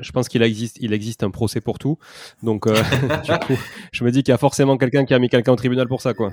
je 0.00 0.12
pense 0.12 0.28
qu'il 0.28 0.42
existe, 0.42 0.78
il 0.80 0.94
existe 0.94 1.22
un 1.22 1.30
procès 1.30 1.60
pour 1.60 1.78
tout. 1.78 1.98
Donc, 2.42 2.66
euh, 2.66 2.74
du 3.24 3.38
coup, 3.46 3.60
je 3.92 4.04
me 4.04 4.10
dis 4.10 4.22
qu'il 4.22 4.32
y 4.32 4.34
a 4.34 4.38
forcément 4.38 4.78
quelqu'un 4.78 5.04
qui 5.04 5.12
a 5.12 5.18
mis 5.18 5.28
quelqu'un 5.28 5.52
au 5.52 5.56
tribunal 5.56 5.86
pour 5.86 6.00
ça, 6.00 6.14
quoi. 6.14 6.32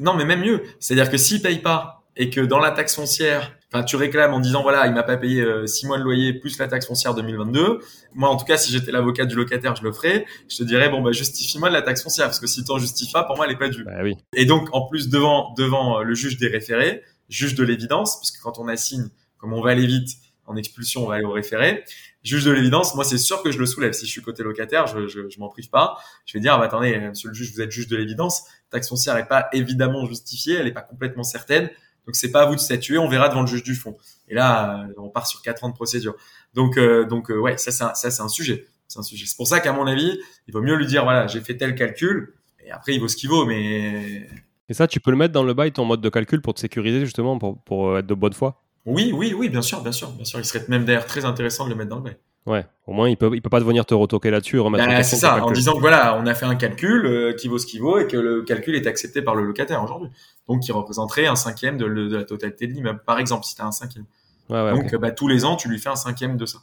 Non, 0.00 0.14
mais 0.14 0.26
même 0.26 0.40
mieux. 0.40 0.62
C'est-à-dire 0.78 1.10
que 1.10 1.16
s'il 1.16 1.40
paye 1.40 1.60
pas 1.60 2.02
et 2.16 2.28
que 2.28 2.40
dans 2.40 2.58
la 2.58 2.72
taxe 2.72 2.96
foncière, 2.96 3.55
enfin, 3.72 3.84
tu 3.84 3.96
réclames 3.96 4.34
en 4.34 4.40
disant 4.40 4.62
voilà, 4.62 4.86
il 4.86 4.92
m'a 4.92 5.02
pas 5.02 5.16
payé 5.16 5.42
euh, 5.42 5.66
six 5.66 5.86
mois 5.86 5.98
de 5.98 6.02
loyer 6.02 6.32
plus 6.34 6.58
la 6.58 6.68
taxe 6.68 6.86
foncière 6.86 7.14
2022. 7.14 7.80
Moi, 8.14 8.28
en 8.28 8.36
tout 8.36 8.44
cas, 8.44 8.56
si 8.56 8.72
j'étais 8.72 8.92
l'avocat 8.92 9.24
du 9.24 9.34
locataire, 9.34 9.76
je 9.76 9.82
le 9.82 9.92
ferais. 9.92 10.26
Je 10.48 10.56
te 10.56 10.62
dirais 10.62 10.88
bon 10.88 11.02
bah 11.02 11.12
justifie-moi 11.12 11.68
de 11.68 11.74
la 11.74 11.82
taxe 11.82 12.02
foncière 12.02 12.26
parce 12.26 12.40
que 12.40 12.46
si 12.46 12.64
t'en 12.64 12.78
justifies 12.78 13.12
pas, 13.12 13.24
pour 13.24 13.36
moi, 13.36 13.46
elle 13.46 13.52
est 13.52 13.58
pas 13.58 13.68
due. 13.68 13.84
Bah, 13.84 14.02
oui. 14.02 14.16
Et 14.34 14.46
donc, 14.46 14.68
en 14.72 14.86
plus 14.86 15.08
devant 15.08 15.54
devant 15.56 16.00
euh, 16.00 16.02
le 16.02 16.14
juge 16.14 16.38
des 16.38 16.48
référés, 16.48 17.02
juge 17.28 17.54
de 17.54 17.64
l'évidence, 17.64 18.18
puisque 18.18 18.40
quand 18.40 18.58
on 18.58 18.68
assigne, 18.68 19.08
comme 19.38 19.52
on 19.52 19.60
va 19.60 19.70
aller 19.70 19.86
vite 19.86 20.10
en 20.46 20.56
expulsion, 20.56 21.04
on 21.04 21.08
va 21.08 21.16
aller 21.16 21.24
au 21.24 21.32
référé. 21.32 21.84
Juge 22.22 22.44
de 22.44 22.50
l'évidence, 22.50 22.94
moi 22.94 23.04
c'est 23.04 23.18
sûr 23.18 23.42
que 23.42 23.50
je 23.50 23.58
le 23.58 23.66
soulève. 23.66 23.92
Si 23.92 24.06
je 24.06 24.10
suis 24.10 24.22
côté 24.22 24.42
locataire, 24.42 24.86
je, 24.86 25.06
je, 25.06 25.28
je 25.28 25.38
m'en 25.38 25.48
prive 25.48 25.70
pas. 25.70 25.98
Je 26.24 26.34
vais 26.34 26.40
dire, 26.40 26.54
ah, 26.54 26.58
bah, 26.58 26.64
attendez, 26.64 26.98
monsieur 26.98 27.28
le 27.28 27.34
juge, 27.34 27.52
vous 27.52 27.60
êtes 27.60 27.70
juge 27.70 27.88
de 27.88 27.96
l'évidence. 27.96 28.44
Taxe 28.70 28.88
foncière 28.88 29.14
n'est 29.14 29.26
pas 29.26 29.48
évidemment 29.52 30.06
justifiée, 30.06 30.56
elle 30.56 30.64
n'est 30.64 30.72
pas 30.72 30.82
complètement 30.82 31.22
certaine. 31.22 31.70
Donc 32.06 32.14
c'est 32.14 32.30
pas 32.30 32.42
à 32.42 32.46
vous 32.46 32.54
de 32.54 32.60
statuer, 32.60 32.98
on 32.98 33.08
verra 33.08 33.28
devant 33.28 33.40
le 33.40 33.46
juge 33.46 33.64
du 33.64 33.74
fond. 33.74 33.96
Et 34.28 34.34
là, 34.34 34.86
euh, 34.88 34.92
on 34.96 35.08
part 35.08 35.26
sur 35.26 35.42
quatre 35.42 35.64
ans 35.64 35.68
de 35.68 35.74
procédure. 35.74 36.14
Donc 36.54 36.78
euh, 36.78 37.04
donc 37.04 37.30
euh, 37.30 37.38
ouais, 37.38 37.58
ça 37.58 37.72
c'est 37.72 37.84
un, 37.84 37.94
ça 37.94 38.10
c'est 38.10 38.22
un 38.22 38.28
sujet. 38.28 38.66
C'est 38.88 39.00
un 39.00 39.02
sujet. 39.02 39.26
C'est 39.26 39.36
pour 39.36 39.48
ça 39.48 39.60
qu'à 39.60 39.72
mon 39.72 39.86
avis, 39.86 40.18
il 40.46 40.54
vaut 40.54 40.62
mieux 40.62 40.76
lui 40.76 40.86
dire 40.86 41.02
voilà, 41.04 41.26
j'ai 41.26 41.40
fait 41.40 41.56
tel 41.56 41.74
calcul 41.74 42.34
et 42.64 42.70
après 42.70 42.94
il 42.94 43.00
vaut 43.00 43.08
ce 43.08 43.16
qu'il 43.16 43.28
vaut 43.28 43.44
mais 43.44 44.28
Et 44.68 44.74
ça 44.74 44.86
tu 44.86 45.00
peux 45.00 45.10
le 45.10 45.16
mettre 45.16 45.32
dans 45.32 45.42
le 45.42 45.54
bail 45.54 45.72
ton 45.72 45.84
mode 45.84 46.00
de 46.00 46.08
calcul 46.08 46.40
pour 46.40 46.54
te 46.54 46.60
sécuriser 46.60 47.00
justement 47.00 47.38
pour 47.38 47.60
pour 47.62 47.98
être 47.98 48.06
de 48.06 48.14
bonne 48.14 48.32
foi? 48.32 48.62
Oui, 48.86 49.10
oui, 49.12 49.34
oui, 49.36 49.48
bien 49.48 49.62
sûr, 49.62 49.82
bien 49.82 49.90
sûr, 49.90 50.12
bien 50.12 50.24
sûr, 50.24 50.38
il 50.38 50.44
serait 50.44 50.64
même 50.68 50.84
d'ailleurs 50.84 51.06
très 51.06 51.24
intéressant 51.24 51.64
de 51.64 51.70
le 51.70 51.76
mettre 51.76 51.90
dans 51.90 51.96
le 51.96 52.02
bail. 52.02 52.16
Ouais, 52.46 52.64
au 52.86 52.92
moins 52.92 53.08
il 53.08 53.16
peut 53.16 53.30
il 53.34 53.42
peut 53.42 53.50
pas 53.50 53.58
venir 53.58 53.84
te 53.84 53.94
retoquer 53.94 54.30
là-dessus, 54.30 54.60
bah, 54.70 55.02
C'est 55.02 55.16
ça, 55.16 55.44
en 55.44 55.50
disant 55.50 55.74
que 55.74 55.80
voilà, 55.80 56.16
on 56.16 56.26
a 56.26 56.34
fait 56.34 56.46
un 56.46 56.54
calcul 56.54 57.04
euh, 57.04 57.32
qui 57.32 57.48
vaut 57.48 57.58
ce 57.58 57.66
qui 57.66 57.78
vaut 57.78 57.98
et 57.98 58.06
que 58.06 58.16
le 58.16 58.42
calcul 58.42 58.76
est 58.76 58.86
accepté 58.86 59.20
par 59.20 59.34
le 59.34 59.44
locataire 59.44 59.82
aujourd'hui. 59.82 60.10
Donc 60.48 60.60
qui 60.60 60.70
représenterait 60.70 61.26
un 61.26 61.34
cinquième 61.34 61.76
de, 61.76 61.88
de 61.88 62.16
la 62.16 62.24
totalité 62.24 62.68
de 62.68 62.72
l'immeuble, 62.72 63.02
par 63.04 63.18
exemple, 63.18 63.44
si 63.44 63.56
tu 63.56 63.62
as 63.62 63.66
un 63.66 63.72
cinquième. 63.72 64.04
Ouais, 64.48 64.62
ouais, 64.62 64.70
Donc 64.70 64.94
bah, 64.94 65.10
tous 65.10 65.26
les 65.26 65.44
ans, 65.44 65.56
tu 65.56 65.68
lui 65.68 65.80
fais 65.80 65.88
un 65.88 65.96
cinquième 65.96 66.36
de 66.36 66.46
ça 66.46 66.58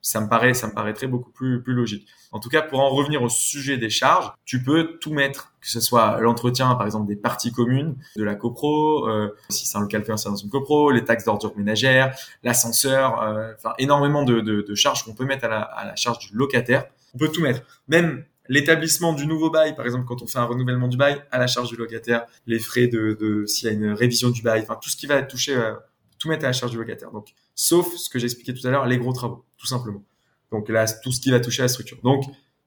ça 0.00 0.20
me 0.20 0.28
paraît, 0.28 0.54
ça 0.54 0.68
me 0.68 0.72
paraîtrait 0.72 1.06
beaucoup 1.06 1.30
plus, 1.30 1.62
logique. 1.66 2.06
En 2.30 2.40
tout 2.40 2.48
cas, 2.48 2.62
pour 2.62 2.80
en 2.80 2.90
revenir 2.90 3.22
au 3.22 3.28
sujet 3.28 3.78
des 3.78 3.90
charges, 3.90 4.30
tu 4.44 4.62
peux 4.62 4.98
tout 5.00 5.12
mettre, 5.12 5.54
que 5.60 5.68
ce 5.68 5.80
soit 5.80 6.20
l'entretien, 6.20 6.74
par 6.74 6.86
exemple, 6.86 7.06
des 7.06 7.16
parties 7.16 7.52
communes, 7.52 7.96
de 8.16 8.22
la 8.22 8.34
copro, 8.34 9.08
euh, 9.08 9.34
si 9.48 9.66
c'est 9.66 9.76
un 9.76 9.80
local 9.80 10.04
c'est 10.16 10.28
dans 10.28 10.36
une 10.36 10.50
copro, 10.50 10.90
les 10.90 11.04
taxes 11.04 11.24
d'ordure 11.24 11.52
ménagère, 11.56 12.16
l'ascenseur, 12.42 13.22
euh, 13.22 13.52
enfin, 13.56 13.74
énormément 13.78 14.24
de, 14.24 14.74
charges 14.74 15.04
qu'on 15.04 15.14
peut 15.14 15.24
mettre 15.24 15.44
à 15.46 15.84
la, 15.84 15.96
charge 15.96 16.18
du 16.18 16.36
locataire. 16.36 16.86
On 17.14 17.18
peut 17.18 17.28
tout 17.28 17.40
mettre. 17.40 17.62
Même 17.88 18.24
l'établissement 18.48 19.12
du 19.12 19.26
nouveau 19.26 19.50
bail, 19.50 19.74
par 19.74 19.84
exemple, 19.84 20.04
quand 20.06 20.22
on 20.22 20.26
fait 20.26 20.38
un 20.38 20.44
renouvellement 20.44 20.88
du 20.88 20.96
bail, 20.96 21.22
à 21.30 21.38
la 21.38 21.46
charge 21.46 21.68
du 21.68 21.76
locataire, 21.76 22.26
les 22.46 22.58
frais 22.58 22.86
de, 22.86 23.16
de 23.18 23.46
s'il 23.46 23.68
y 23.68 23.70
a 23.70 23.74
une 23.74 23.92
révision 23.92 24.30
du 24.30 24.42
bail, 24.42 24.62
enfin, 24.62 24.78
tout 24.80 24.90
ce 24.90 24.96
qui 24.96 25.06
va 25.06 25.22
touché, 25.22 25.56
euh, 25.56 25.74
tout 26.18 26.28
mettre 26.28 26.44
à 26.44 26.48
la 26.48 26.52
charge 26.52 26.72
du 26.72 26.78
locataire. 26.78 27.10
Donc, 27.10 27.28
sauf 27.54 27.94
ce 27.96 28.10
que 28.10 28.18
j'expliquais 28.18 28.54
tout 28.54 28.66
à 28.66 28.70
l'heure, 28.70 28.86
les 28.86 28.98
gros 28.98 29.12
travaux, 29.12 29.44
tout 29.56 29.66
simplement. 29.66 30.02
Donc 30.50 30.68
là, 30.68 30.86
tout 30.86 31.12
ce 31.12 31.20
qui 31.20 31.30
va 31.30 31.40
toucher 31.40 31.62
à 31.62 31.64
la 31.64 31.68
structure. 31.68 31.98
Donc, 32.02 32.24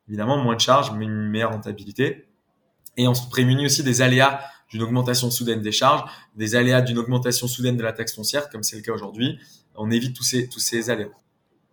évidemment, 0.08 0.38
moins 0.38 0.56
de 0.56 0.62
charges, 0.62 0.92
mais 0.92 1.06
une 1.06 1.30
meilleure 1.30 1.52
rentabilité. 1.52 2.28
Et 2.98 3.08
on 3.08 3.14
se 3.14 3.28
prémunit 3.30 3.66
aussi 3.66 3.84
des 3.84 4.02
aléas 4.02 4.42
d'une 4.70 4.84
augmentation 4.84 5.30
soudaine 5.32 5.62
des 5.62 5.72
charges, 5.72 6.10
des 6.36 6.56
aléas 6.56 6.82
d'une 6.82 6.98
augmentation 6.98 7.48
soudaine 7.48 7.78
de 7.78 7.84
la 7.84 7.94
taxe 7.94 8.16
foncière, 8.16 8.50
comme 8.50 8.64
c'est 8.64 8.78
le 8.78 8.82
cas 8.82 8.94
aujourd'hui. 8.94 9.38
On 9.76 9.92
évite 9.92 10.16
tous 10.16 10.24
ces, 10.24 10.48
tous 10.48 10.60
ces 10.60 10.90
aléas. 10.90 11.10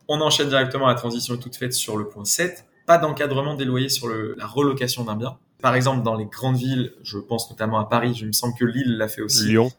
On 0.08 0.20
enchaîne 0.20 0.48
directement, 0.48 0.86
la 0.86 0.94
transition 0.94 1.36
toute 1.36 1.56
faite 1.56 1.72
sur 1.72 1.96
le 1.96 2.08
point 2.08 2.24
7. 2.24 2.64
Pas 2.86 2.98
d'encadrement 2.98 3.54
des 3.54 3.66
loyers 3.66 3.90
sur 3.90 4.08
le, 4.08 4.34
la 4.38 4.46
relocation 4.46 5.04
d'un 5.04 5.16
bien. 5.16 5.38
Par 5.60 5.74
exemple, 5.74 6.02
dans 6.02 6.14
les 6.14 6.24
grandes 6.24 6.56
villes, 6.56 6.94
je 7.02 7.18
pense 7.18 7.50
notamment 7.50 7.78
à 7.78 7.84
Paris, 7.84 8.14
je 8.14 8.24
me 8.24 8.32
semble 8.32 8.54
que 8.54 8.64
Lille 8.64 8.96
l'a 8.96 9.08
fait 9.08 9.22
aussi. 9.22 9.46
Lyon 9.48 9.70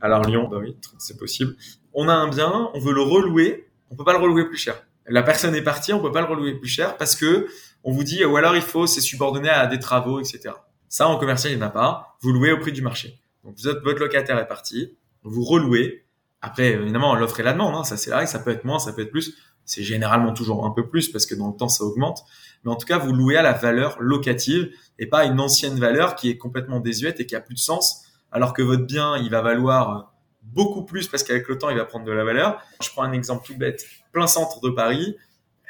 Alors 0.00 0.22
Lyon, 0.22 0.48
bah 0.48 0.58
oui, 0.60 0.76
c'est 0.98 1.16
possible 1.16 1.56
on 1.94 2.08
a 2.08 2.12
un 2.12 2.28
bien, 2.28 2.70
on 2.74 2.78
veut 2.78 2.92
le 2.92 3.00
relouer, 3.00 3.68
on 3.90 3.96
peut 3.96 4.04
pas 4.04 4.12
le 4.12 4.18
relouer 4.18 4.44
plus 4.46 4.58
cher. 4.58 4.84
La 5.06 5.22
personne 5.22 5.54
est 5.54 5.62
partie, 5.62 5.92
on 5.92 6.00
peut 6.00 6.12
pas 6.12 6.20
le 6.20 6.26
relouer 6.26 6.54
plus 6.54 6.68
cher 6.68 6.96
parce 6.96 7.14
que 7.14 7.46
on 7.84 7.92
vous 7.92 8.04
dit 8.04 8.24
ou 8.24 8.36
alors 8.36 8.56
il 8.56 8.62
faut 8.62 8.86
c'est 8.86 9.00
subordonné 9.00 9.48
à 9.48 9.66
des 9.66 9.78
travaux, 9.78 10.18
etc. 10.20 10.54
Ça 10.88 11.08
en 11.08 11.18
commercial 11.18 11.52
il 11.52 11.56
n'y 11.56 11.62
en 11.62 11.66
a 11.66 11.70
pas. 11.70 12.16
Vous 12.20 12.32
louez 12.32 12.52
au 12.52 12.58
prix 12.58 12.72
du 12.72 12.82
marché. 12.82 13.20
Donc 13.44 13.54
vous 13.56 13.68
êtes, 13.68 13.78
votre 13.82 14.00
locataire 14.00 14.38
est 14.38 14.48
parti, 14.48 14.96
vous 15.22 15.44
relouez. 15.44 16.04
Après 16.40 16.72
évidemment 16.72 17.14
l'offre 17.14 17.40
et 17.40 17.42
la 17.42 17.52
demande, 17.52 17.74
hein, 17.74 17.84
ça 17.84 17.96
c'est 17.96 18.10
là, 18.10 18.26
ça 18.26 18.38
peut 18.38 18.50
être 18.50 18.64
moins, 18.64 18.78
ça 18.78 18.92
peut 18.92 19.02
être 19.02 19.10
plus. 19.10 19.36
C'est 19.66 19.82
généralement 19.82 20.32
toujours 20.32 20.66
un 20.66 20.70
peu 20.70 20.88
plus 20.88 21.08
parce 21.08 21.26
que 21.26 21.34
dans 21.34 21.48
le 21.48 21.56
temps 21.56 21.68
ça 21.68 21.84
augmente. 21.84 22.24
Mais 22.64 22.70
en 22.70 22.76
tout 22.76 22.86
cas 22.86 22.98
vous 22.98 23.12
louez 23.12 23.36
à 23.36 23.42
la 23.42 23.52
valeur 23.52 23.96
locative 24.00 24.70
et 24.98 25.06
pas 25.06 25.24
une 25.26 25.38
ancienne 25.38 25.78
valeur 25.78 26.16
qui 26.16 26.30
est 26.30 26.38
complètement 26.38 26.80
désuète 26.80 27.20
et 27.20 27.26
qui 27.26 27.36
a 27.36 27.40
plus 27.40 27.54
de 27.54 27.60
sens 27.60 28.04
alors 28.34 28.52
que 28.52 28.60
votre 28.60 28.84
bien 28.84 29.16
il 29.16 29.30
va 29.30 29.40
valoir 29.40 30.12
beaucoup 30.42 30.84
plus 30.84 31.08
parce 31.08 31.22
qu'avec 31.22 31.48
le 31.48 31.56
temps, 31.56 31.70
il 31.70 31.76
va 31.76 31.84
prendre 31.84 32.04
de 32.04 32.12
la 32.12 32.24
valeur. 32.24 32.60
Je 32.82 32.90
prends 32.90 33.02
un 33.02 33.12
exemple 33.12 33.46
tout 33.46 33.56
bête, 33.56 33.86
plein 34.12 34.26
centre 34.26 34.60
de 34.60 34.68
Paris. 34.68 35.16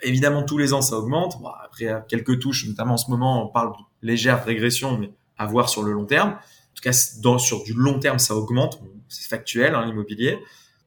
Évidemment, 0.02 0.42
tous 0.42 0.59
les 0.59 0.73
ans, 0.73 0.83
ça 0.83 0.97
augmente. 0.97 1.37
Après, 1.64 1.87
quelques 2.09 2.40
touches, 2.40 2.66
notamment 2.66 2.94
en 2.94 2.99
ce 2.99 3.11
moment, 3.11 3.44
on 3.44 3.49
parle 3.49 3.71
de 3.73 4.06
légère 4.06 4.44
régression, 4.44 4.99
mais 4.99 5.12
à 5.38 5.47
voir 5.47 5.68
sur 5.68 5.83
le 5.83 5.92
long 5.92 6.04
terme. 6.04 6.30
En 6.30 6.75
tout 6.75 6.83
cas, 6.83 6.92
sur 6.92 7.62
du 7.62 7.73
long 7.73 7.99
terme, 7.99 8.18
ça 8.18 8.35
augmente. 8.35 8.80
C'est 9.09 9.28
factuel, 9.28 9.75
hein, 9.75 9.85
l'immobilier. 9.87 10.38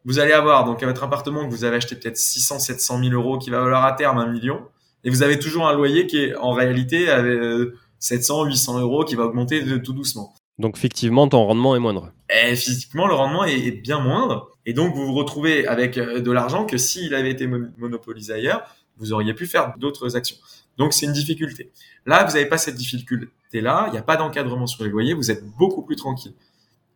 vous 0.03 0.19
allez 0.19 0.33
avoir 0.33 0.65
donc 0.65 0.83
votre 0.83 1.03
appartement 1.03 1.45
que 1.45 1.51
vous 1.51 1.63
avez 1.63 1.77
acheté 1.77 1.95
peut-être 1.95 2.17
600, 2.17 2.59
700 2.59 2.99
000 2.99 3.11
euros 3.11 3.37
qui 3.37 3.49
va 3.49 3.61
valoir 3.61 3.85
à 3.85 3.93
terme 3.93 4.17
un 4.17 4.27
million, 4.27 4.67
et 5.03 5.09
vous 5.09 5.23
avez 5.23 5.39
toujours 5.39 5.67
un 5.67 5.73
loyer 5.73 6.07
qui 6.07 6.17
est 6.17 6.35
en 6.35 6.51
réalité 6.51 7.09
avec 7.09 7.39
700, 7.99 8.45
800 8.45 8.79
euros 8.79 9.05
qui 9.05 9.15
va 9.15 9.23
augmenter 9.23 9.61
de, 9.61 9.77
tout 9.77 9.93
doucement. 9.93 10.33
Donc 10.59 10.77
fictivement, 10.77 11.27
ton 11.27 11.45
rendement 11.45 11.75
est 11.75 11.79
moindre. 11.79 12.11
Et 12.29 12.55
physiquement, 12.55 13.07
le 13.07 13.13
rendement 13.13 13.45
est, 13.45 13.71
bien 13.71 13.99
moindre. 13.99 14.51
Et 14.65 14.73
donc, 14.73 14.95
vous 14.95 15.05
vous 15.05 15.13
retrouvez 15.13 15.67
avec 15.67 15.97
euh, 15.97 16.19
de 16.19 16.31
l'argent 16.31 16.65
que 16.65 16.77
s'il 16.77 17.13
avait 17.13 17.31
été 17.31 17.47
monopolisé 17.47 18.33
ailleurs, 18.33 18.63
vous 18.97 19.13
auriez 19.13 19.33
pu 19.33 19.45
faire 19.45 19.75
d'autres 19.77 20.15
actions. 20.17 20.37
Donc, 20.77 20.93
c'est 20.93 21.05
une 21.05 21.13
difficulté. 21.13 21.71
Là, 22.05 22.23
vous 22.25 22.33
n'avez 22.33 22.47
pas 22.47 22.57
cette 22.57 22.75
difficulté-là. 22.75 23.85
Il 23.87 23.91
n'y 23.93 23.97
a 23.97 24.03
pas 24.03 24.17
d'encadrement 24.17 24.67
sur 24.67 24.83
les 24.83 24.89
loyers. 24.89 25.13
Vous 25.13 25.31
êtes 25.31 25.45
beaucoup 25.57 25.83
plus 25.83 25.95
tranquille. 25.95 26.33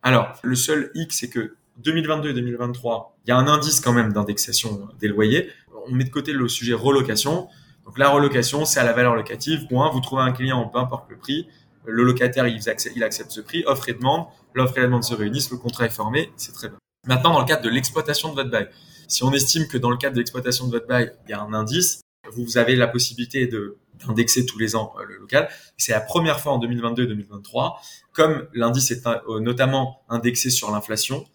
Alors, 0.04 0.34
le 0.42 0.56
seul 0.56 0.92
hic, 0.96 1.14
c'est 1.14 1.30
que 1.30 1.56
2022 1.78 2.30
et 2.30 2.34
2023, 2.34 3.18
il 3.26 3.30
y 3.30 3.32
a 3.32 3.38
un 3.38 3.48
indice 3.48 3.80
quand 3.80 3.94
même 3.94 4.14
d'indexation 4.14 4.88
des 5.00 5.08
loyers. 5.08 5.50
On 5.88 5.92
met 5.92 6.04
de 6.04 6.10
côté 6.10 6.34
le 6.34 6.48
sujet 6.48 6.74
relocation. 6.74 7.48
Donc 7.86 7.98
la 7.98 8.10
relocation, 8.10 8.66
c'est 8.66 8.80
à 8.80 8.84
la 8.84 8.94
valeur 8.94 9.16
locative. 9.16 9.68
Point. 9.68 9.90
Vous 9.92 10.02
trouvez 10.02 10.22
un 10.22 10.32
client, 10.32 10.68
peu 10.68 10.80
importe 10.80 11.10
le 11.10 11.18
prix. 11.18 11.48
Le 11.86 12.04
locataire, 12.04 12.48
il 12.48 13.04
accepte, 13.04 13.32
ce 13.32 13.42
prix. 13.42 13.64
Offre 13.66 13.90
et 13.90 13.94
demande. 13.94 14.26
L'offre 14.54 14.78
et 14.78 14.82
la 14.82 14.88
demande 14.88 15.04
se 15.04 15.14
réunissent. 15.14 15.52
Le 15.52 15.58
contrat 15.58 15.86
est 15.86 15.90
formé. 15.90 16.32
C'est 16.38 16.54
très 16.54 16.70
bien. 16.70 16.78
Maintenant, 17.08 17.34
dans 17.34 17.40
le 17.40 17.46
cadre 17.46 17.64
de 17.64 17.70
l'exploitation 17.70 18.30
de 18.30 18.36
votre 18.36 18.50
bail, 18.50 18.70
si 19.08 19.24
on 19.24 19.32
estime 19.34 19.68
que 19.68 19.78
dans 19.78 19.90
le 19.90 19.98
cadre 19.98 20.14
de 20.14 20.20
l'exploitation 20.20 20.68
de 20.68 20.72
votre 20.72 20.88
bail, 20.88 21.12
il 21.28 21.32
y 21.32 21.34
a 21.34 21.42
un 21.42 21.54
indice, 21.54 22.02
vous 22.32 22.58
avez 22.58 22.76
la 22.76 22.88
possibilité 22.88 23.48
de 23.48 23.78
d'indexer 24.08 24.46
tous 24.46 24.58
les 24.58 24.76
ans 24.76 24.94
euh, 25.00 25.06
le 25.06 25.18
local. 25.18 25.50
C'est 25.78 25.92
la 25.92 26.02
première 26.02 26.40
fois 26.40 26.54
en 26.54 26.60
2022-2023, 26.60 27.76
comme 28.14 28.48
l'indice 28.54 28.92
est 28.92 29.06
euh, 29.06 29.40
notamment 29.40 30.04
indexé 30.10 30.50
sur 30.50 30.72
l'inflation, 30.72 31.26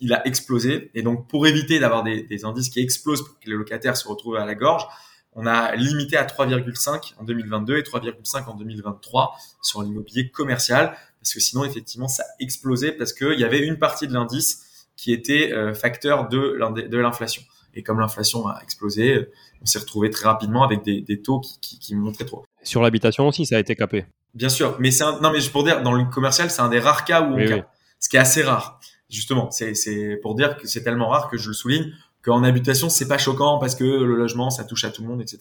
il 0.00 0.12
a 0.12 0.26
explosé. 0.26 0.90
Et 0.94 1.02
donc, 1.02 1.28
pour 1.28 1.46
éviter 1.46 1.78
d'avoir 1.78 2.02
des, 2.02 2.22
des, 2.22 2.44
indices 2.44 2.68
qui 2.68 2.80
explosent 2.80 3.22
pour 3.22 3.38
que 3.38 3.48
les 3.48 3.56
locataires 3.56 3.96
se 3.96 4.06
retrouvent 4.06 4.36
à 4.36 4.44
la 4.44 4.54
gorge, 4.54 4.86
on 5.34 5.46
a 5.46 5.74
limité 5.74 6.16
à 6.16 6.24
3,5 6.24 7.14
en 7.18 7.24
2022 7.24 7.78
et 7.78 7.82
3,5 7.82 8.44
en 8.46 8.54
2023 8.54 9.34
sur 9.62 9.82
l'immobilier 9.82 10.30
commercial, 10.30 10.96
parce 11.20 11.32
que 11.32 11.40
sinon, 11.40 11.64
effectivement, 11.64 12.08
ça 12.08 12.24
explosait 12.38 12.92
parce 12.92 13.12
qu'il 13.12 13.38
y 13.38 13.44
avait 13.44 13.60
une 13.60 13.78
partie 13.78 14.06
de 14.06 14.12
l'indice 14.12 14.90
qui 14.96 15.12
était 15.12 15.52
euh, 15.52 15.74
facteur 15.74 16.28
de, 16.28 16.96
l'inflation. 16.96 17.42
Et 17.74 17.82
comme 17.82 18.00
l'inflation 18.00 18.46
a 18.46 18.60
explosé, 18.62 19.28
on 19.62 19.66
s'est 19.66 19.78
retrouvé 19.78 20.10
très 20.10 20.28
rapidement 20.28 20.62
avec 20.62 20.82
des, 20.82 21.00
des 21.00 21.22
taux 21.22 21.40
qui, 21.40 21.58
qui, 21.60 21.78
qui, 21.78 21.94
montraient 21.94 22.26
trop. 22.26 22.44
Sur 22.62 22.82
l'habitation 22.82 23.26
aussi, 23.26 23.46
ça 23.46 23.56
a 23.56 23.58
été 23.58 23.74
capé. 23.74 24.04
Bien 24.34 24.50
sûr, 24.50 24.76
mais 24.78 24.90
c'est 24.90 25.04
non 25.04 25.30
mais 25.32 25.40
pour 25.50 25.64
dire 25.64 25.82
dans 25.82 25.92
le 25.92 26.04
commercial, 26.04 26.50
c'est 26.50 26.60
un 26.60 26.68
des 26.68 26.78
rares 26.78 27.04
cas 27.04 27.22
où 27.22 27.34
on 27.34 27.36
oui, 27.36 27.62
ce 27.98 28.08
qui 28.08 28.16
est 28.16 28.20
assez 28.20 28.42
rare. 28.42 28.80
Justement, 29.10 29.50
c'est 29.50 30.18
pour 30.22 30.34
dire 30.34 30.56
que 30.56 30.66
c'est 30.66 30.82
tellement 30.82 31.08
rare 31.08 31.28
que 31.28 31.36
je 31.36 31.48
le 31.48 31.54
souligne 31.54 31.92
qu'en 32.24 32.44
habitation 32.44 32.88
c'est 32.88 33.08
pas 33.08 33.18
choquant 33.18 33.58
parce 33.58 33.74
que 33.74 33.84
le 33.84 34.14
logement 34.14 34.50
ça 34.50 34.64
touche 34.64 34.84
à 34.84 34.90
tout 34.90 35.02
le 35.02 35.08
monde, 35.08 35.20
etc. 35.20 35.38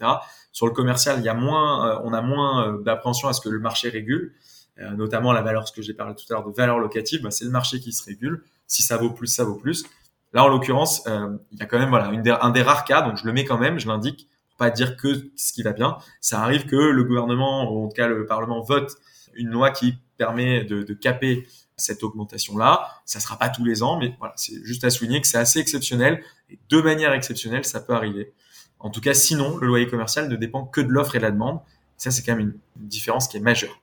Sur 0.52 0.68
le 0.68 0.74
commercial, 0.74 1.20
il 1.20 1.24
y 1.24 1.30
a 1.30 1.34
moins, 1.34 1.88
euh, 1.88 2.02
on 2.04 2.14
a 2.14 2.22
moins 2.22 2.68
euh, 2.68 2.82
d'appréhension 2.82 3.28
à 3.28 3.34
ce 3.34 3.42
que 3.42 3.50
le 3.50 3.60
marché 3.60 3.90
régule, 3.90 4.34
euh, 4.80 4.92
notamment 4.92 5.32
la 5.32 5.42
valeur, 5.42 5.68
ce 5.68 5.74
que 5.74 5.82
j'ai 5.82 5.94
parlé 5.94 6.14
tout 6.16 6.26
à 6.30 6.34
l'heure 6.34 6.48
de 6.48 6.54
valeur 6.54 6.80
locative, 6.80 7.22
bah, 7.22 7.32
c'est 7.32 7.46
le 7.46 7.52
marché 7.52 7.80
qui 7.80 7.94
se 7.94 8.04
régule. 8.04 8.44
Si 8.68 8.84
ça 8.84 8.98
vaut 8.98 9.12
plus, 9.12 9.28
ça 9.28 9.44
vaut 9.44 9.56
plus. 9.56 9.86
Là, 10.34 10.44
en 10.44 10.48
l'occurrence, 10.48 11.04
il 11.52 11.60
y 11.60 11.62
a 11.62 11.66
quand 11.66 11.78
même 11.78 11.90
voilà 11.90 12.10
un 12.42 12.50
des 12.52 12.62
rares 12.62 12.86
cas, 12.86 13.02
donc 13.02 13.18
je 13.18 13.26
le 13.26 13.34
mets 13.34 13.44
quand 13.44 13.58
même, 13.58 13.80
je 13.80 13.88
l'indique 13.88 14.30
pour 14.50 14.58
pas 14.58 14.70
dire 14.70 14.96
que 14.96 15.30
ce 15.36 15.52
qui 15.52 15.62
va 15.62 15.74
bien. 15.74 15.98
Ça 16.22 16.42
arrive 16.42 16.66
que 16.66 16.78
le 16.78 17.04
gouvernement, 17.04 17.70
ou 17.70 17.86
en 17.86 17.90
tout 17.90 17.96
cas 17.96 18.08
le 18.08 18.26
Parlement, 18.26 18.62
vote 18.62 18.96
une 19.34 19.50
loi 19.50 19.72
qui 19.72 19.96
permet 20.18 20.64
de, 20.64 20.84
de 20.84 20.94
caper 20.94 21.48
cette 21.82 22.04
augmentation-là. 22.04 22.88
Ça 23.06 23.20
sera 23.20 23.38
pas 23.38 23.50
tous 23.50 23.66
les 23.66 23.84
ans, 23.84 23.98
mais 24.00 24.16
voilà, 24.20 24.34
c'est 24.38 24.64
juste 24.64 24.84
à 24.84 24.90
souligner 24.90 25.22
que 25.22 25.28
c'est 25.28 25.38
assez 25.38 25.60
exceptionnel. 25.60 26.24
Et 26.50 26.60
de 26.70 26.82
manière 26.82 27.14
exceptionnelle, 27.14 27.66
ça 27.66 27.80
peut 27.80 27.94
arriver. 27.94 28.34
En 28.80 28.90
tout 28.90 29.02
cas, 29.02 29.14
sinon, 29.14 29.58
le 29.58 29.68
loyer 29.68 29.88
commercial 29.88 30.28
ne 30.28 30.36
dépend 30.36 30.66
que 30.66 30.82
de 30.82 30.90
l'offre 30.90 31.16
et 31.16 31.20
de 31.20 31.24
la 31.24 31.32
demande. 31.32 31.60
Ça, 31.98 32.10
c'est 32.10 32.24
quand 32.24 32.36
même 32.36 32.54
une, 32.78 32.88
différence 32.88 33.28
qui 33.28 33.38
est 33.38 33.42
majeure. 33.42 33.82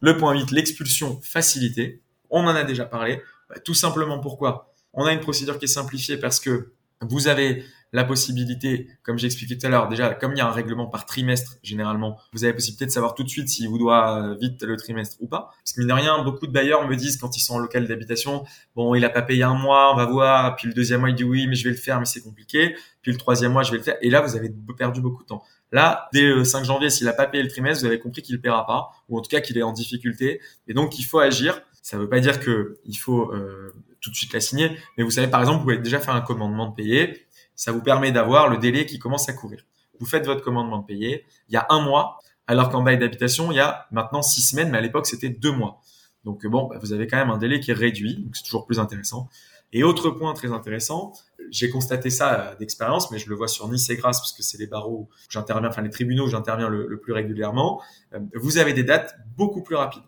Le 0.00 0.16
point 0.16 0.34
8, 0.34 0.50
l'expulsion 0.50 1.18
facilitée. 1.22 2.00
On 2.30 2.46
en 2.46 2.54
a 2.54 2.64
déjà 2.64 2.84
parlé. 2.84 3.22
Bah, 3.48 3.58
tout 3.58 3.74
simplement 3.74 4.18
pourquoi? 4.18 4.72
On 4.92 5.06
a 5.06 5.12
une 5.12 5.20
procédure 5.20 5.58
qui 5.58 5.64
est 5.64 5.68
simplifiée 5.68 6.18
parce 6.18 6.40
que 6.40 6.72
vous 7.00 7.28
avez 7.28 7.64
la 7.92 8.04
possibilité, 8.04 8.88
comme 9.02 9.18
j'ai 9.18 9.26
expliqué 9.26 9.56
tout 9.56 9.66
à 9.66 9.70
l'heure, 9.70 9.88
déjà, 9.88 10.14
comme 10.14 10.32
il 10.32 10.38
y 10.38 10.40
a 10.40 10.46
un 10.46 10.52
règlement 10.52 10.86
par 10.86 11.06
trimestre, 11.06 11.56
généralement, 11.62 12.18
vous 12.32 12.44
avez 12.44 12.52
la 12.52 12.56
possibilité 12.56 12.84
de 12.84 12.90
savoir 12.90 13.14
tout 13.14 13.24
de 13.24 13.28
suite 13.28 13.48
s'il 13.48 13.68
vous 13.68 13.78
doit 13.78 14.22
euh, 14.22 14.36
vite 14.38 14.62
le 14.62 14.76
trimestre 14.76 15.16
ou 15.20 15.26
pas. 15.26 15.50
Parce 15.64 15.72
que 15.72 15.80
mine 15.80 15.88
de 15.88 15.94
rien, 15.94 16.22
beaucoup 16.22 16.46
de 16.46 16.52
bailleurs 16.52 16.86
me 16.86 16.96
disent 16.96 17.16
quand 17.16 17.36
ils 17.36 17.40
sont 17.40 17.54
en 17.54 17.58
local 17.58 17.86
d'habitation, 17.88 18.44
bon, 18.76 18.94
il 18.94 19.04
a 19.04 19.10
pas 19.10 19.22
payé 19.22 19.42
un 19.42 19.54
mois, 19.54 19.92
on 19.92 19.96
va 19.96 20.04
voir. 20.04 20.56
Puis 20.56 20.68
le 20.68 20.74
deuxième 20.74 21.00
mois, 21.00 21.10
il 21.10 21.14
dit 21.14 21.24
oui, 21.24 21.46
mais 21.46 21.54
je 21.54 21.64
vais 21.64 21.70
le 21.70 21.76
faire, 21.76 21.98
mais 21.98 22.06
c'est 22.06 22.22
compliqué. 22.22 22.76
Puis 23.00 23.12
le 23.12 23.18
troisième 23.18 23.52
mois, 23.52 23.62
je 23.62 23.70
vais 23.70 23.78
le 23.78 23.82
faire. 23.82 23.96
Et 24.02 24.10
là, 24.10 24.20
vous 24.20 24.36
avez 24.36 24.52
perdu 24.76 25.00
beaucoup 25.00 25.22
de 25.22 25.28
temps. 25.28 25.42
Là, 25.72 26.08
dès 26.12 26.22
le 26.22 26.44
5 26.44 26.64
janvier, 26.64 26.90
s'il 26.90 27.08
a 27.08 27.12
pas 27.12 27.26
payé 27.26 27.42
le 27.42 27.50
trimestre, 27.50 27.82
vous 27.82 27.86
avez 27.86 28.00
compris 28.00 28.22
qu'il 28.22 28.36
ne 28.36 28.40
paiera 28.40 28.66
pas, 28.66 28.90
ou 29.08 29.18
en 29.18 29.22
tout 29.22 29.28
cas 29.28 29.40
qu'il 29.40 29.56
est 29.58 29.62
en 29.62 29.72
difficulté. 29.72 30.40
Et 30.66 30.74
donc, 30.74 30.98
il 30.98 31.04
faut 31.04 31.18
agir. 31.18 31.60
Ça 31.82 31.96
ne 31.96 32.02
veut 32.02 32.08
pas 32.08 32.20
dire 32.20 32.40
que 32.40 32.78
il 32.84 32.96
faut 32.96 33.32
euh, 33.32 33.72
tout 34.00 34.10
de 34.10 34.14
suite 34.14 34.32
la 34.32 34.40
signer, 34.40 34.76
mais 34.96 35.04
vous 35.04 35.10
savez, 35.10 35.28
par 35.28 35.40
exemple, 35.40 35.58
vous 35.58 35.64
pouvez 35.64 35.78
déjà 35.78 36.00
faire 36.00 36.14
un 36.14 36.20
commandement 36.20 36.68
de 36.68 36.74
payer 36.74 37.26
ça 37.58 37.72
vous 37.72 37.82
permet 37.82 38.12
d'avoir 38.12 38.48
le 38.48 38.56
délai 38.56 38.86
qui 38.86 39.00
commence 39.00 39.28
à 39.28 39.32
courir. 39.32 39.64
Vous 39.98 40.06
faites 40.06 40.24
votre 40.24 40.42
commandement 40.42 40.78
de 40.78 40.86
payer, 40.86 41.26
il 41.48 41.54
y 41.54 41.56
a 41.56 41.66
un 41.70 41.80
mois, 41.82 42.18
alors 42.46 42.70
qu'en 42.70 42.82
bail 42.82 42.98
d'habitation, 42.98 43.50
il 43.50 43.56
y 43.56 43.60
a 43.60 43.88
maintenant 43.90 44.22
six 44.22 44.42
semaines, 44.42 44.70
mais 44.70 44.78
à 44.78 44.80
l'époque, 44.80 45.06
c'était 45.06 45.28
deux 45.28 45.50
mois. 45.50 45.82
Donc 46.24 46.46
bon, 46.46 46.68
bah, 46.68 46.78
vous 46.80 46.92
avez 46.92 47.08
quand 47.08 47.16
même 47.16 47.30
un 47.30 47.36
délai 47.36 47.58
qui 47.58 47.72
est 47.72 47.74
réduit, 47.74 48.22
donc 48.22 48.36
c'est 48.36 48.44
toujours 48.44 48.64
plus 48.64 48.78
intéressant. 48.78 49.28
Et 49.72 49.82
autre 49.82 50.08
point 50.10 50.32
très 50.34 50.52
intéressant, 50.52 51.12
j'ai 51.50 51.68
constaté 51.68 52.10
ça 52.10 52.54
d'expérience, 52.60 53.10
mais 53.10 53.18
je 53.18 53.28
le 53.28 53.34
vois 53.34 53.48
sur 53.48 53.68
Nice 53.68 53.90
et 53.90 53.96
Grasse, 53.96 54.20
parce 54.20 54.32
que 54.32 54.44
c'est 54.44 54.56
les 54.56 54.68
barreaux 54.68 54.96
où 54.96 55.08
j'interviens, 55.28 55.68
enfin 55.68 55.82
les 55.82 55.90
tribunaux 55.90 56.26
où 56.26 56.28
j'interviens 56.28 56.68
le, 56.68 57.00
plus 57.00 57.12
régulièrement. 57.12 57.82
Euh, 58.14 58.20
vous 58.34 58.58
avez 58.58 58.72
des 58.72 58.84
dates 58.84 59.18
beaucoup 59.36 59.64
plus 59.64 59.74
rapides 59.74 60.04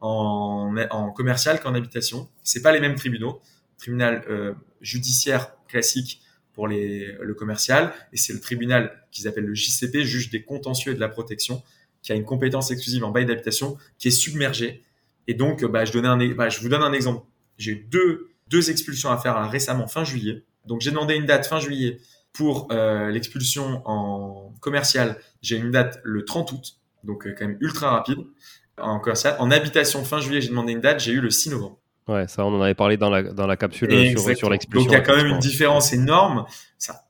en, 0.00 0.74
en 0.90 1.10
commercial 1.12 1.60
qu'en 1.60 1.74
habitation. 1.74 2.30
C'est 2.42 2.62
pas 2.62 2.72
les 2.72 2.80
mêmes 2.80 2.94
tribunaux. 2.94 3.42
Tribunal 3.76 4.24
euh, 4.30 4.54
judiciaire 4.80 5.52
classique, 5.68 6.22
pour 6.56 6.66
les, 6.68 7.14
le 7.20 7.34
commercial, 7.34 7.92
et 8.14 8.16
c'est 8.16 8.32
le 8.32 8.40
tribunal 8.40 8.90
qu'ils 9.12 9.28
appellent 9.28 9.44
le 9.44 9.54
JCP, 9.54 10.04
juge 10.04 10.30
des 10.30 10.42
contentieux 10.42 10.92
et 10.92 10.94
de 10.94 11.00
la 11.00 11.10
protection, 11.10 11.62
qui 12.02 12.12
a 12.12 12.14
une 12.14 12.24
compétence 12.24 12.70
exclusive 12.70 13.04
en 13.04 13.10
bail 13.10 13.26
d'habitation, 13.26 13.76
qui 13.98 14.08
est 14.08 14.10
submergé. 14.10 14.82
Et 15.28 15.34
donc, 15.34 15.62
bah, 15.66 15.84
je, 15.84 15.92
donnais 15.92 16.08
un, 16.08 16.34
bah, 16.34 16.48
je 16.48 16.60
vous 16.60 16.70
donne 16.70 16.82
un 16.82 16.94
exemple. 16.94 17.26
J'ai 17.58 17.72
eu 17.72 17.88
deux, 17.90 18.70
expulsions 18.70 19.10
à 19.10 19.18
faire 19.18 19.50
récemment, 19.50 19.86
fin 19.86 20.02
juillet. 20.02 20.44
Donc, 20.64 20.80
j'ai 20.80 20.90
demandé 20.90 21.14
une 21.14 21.26
date 21.26 21.46
fin 21.46 21.60
juillet 21.60 21.98
pour 22.32 22.68
euh, 22.72 23.10
l'expulsion 23.10 23.82
en 23.84 24.54
commercial. 24.60 25.18
J'ai 25.42 25.58
une 25.58 25.70
date 25.70 26.00
le 26.04 26.24
30 26.24 26.52
août, 26.52 26.76
donc 27.04 27.26
euh, 27.26 27.34
quand 27.38 27.46
même 27.46 27.58
ultra 27.60 27.90
rapide 27.90 28.18
en 28.78 28.98
commercial. 28.98 29.36
En 29.40 29.50
habitation, 29.50 30.02
fin 30.06 30.20
juillet, 30.20 30.40
j'ai 30.40 30.48
demandé 30.48 30.72
une 30.72 30.80
date, 30.80 31.00
j'ai 31.00 31.12
eu 31.12 31.20
le 31.20 31.28
6 31.28 31.50
novembre. 31.50 31.78
Ouais, 32.08 32.28
ça, 32.28 32.44
on 32.44 32.56
en 32.56 32.62
avait 32.62 32.74
parlé 32.74 32.96
dans 32.96 33.10
la, 33.10 33.22
dans 33.22 33.46
la 33.48 33.56
capsule 33.56 34.16
sur, 34.16 34.36
sur 34.36 34.50
l'expulsion. 34.50 34.84
Donc, 34.84 34.92
il 34.92 34.94
y 34.94 34.96
a 34.96 35.00
quand 35.00 35.16
même 35.16 35.26
une 35.26 35.40
différence 35.40 35.92
énorme. 35.92 36.46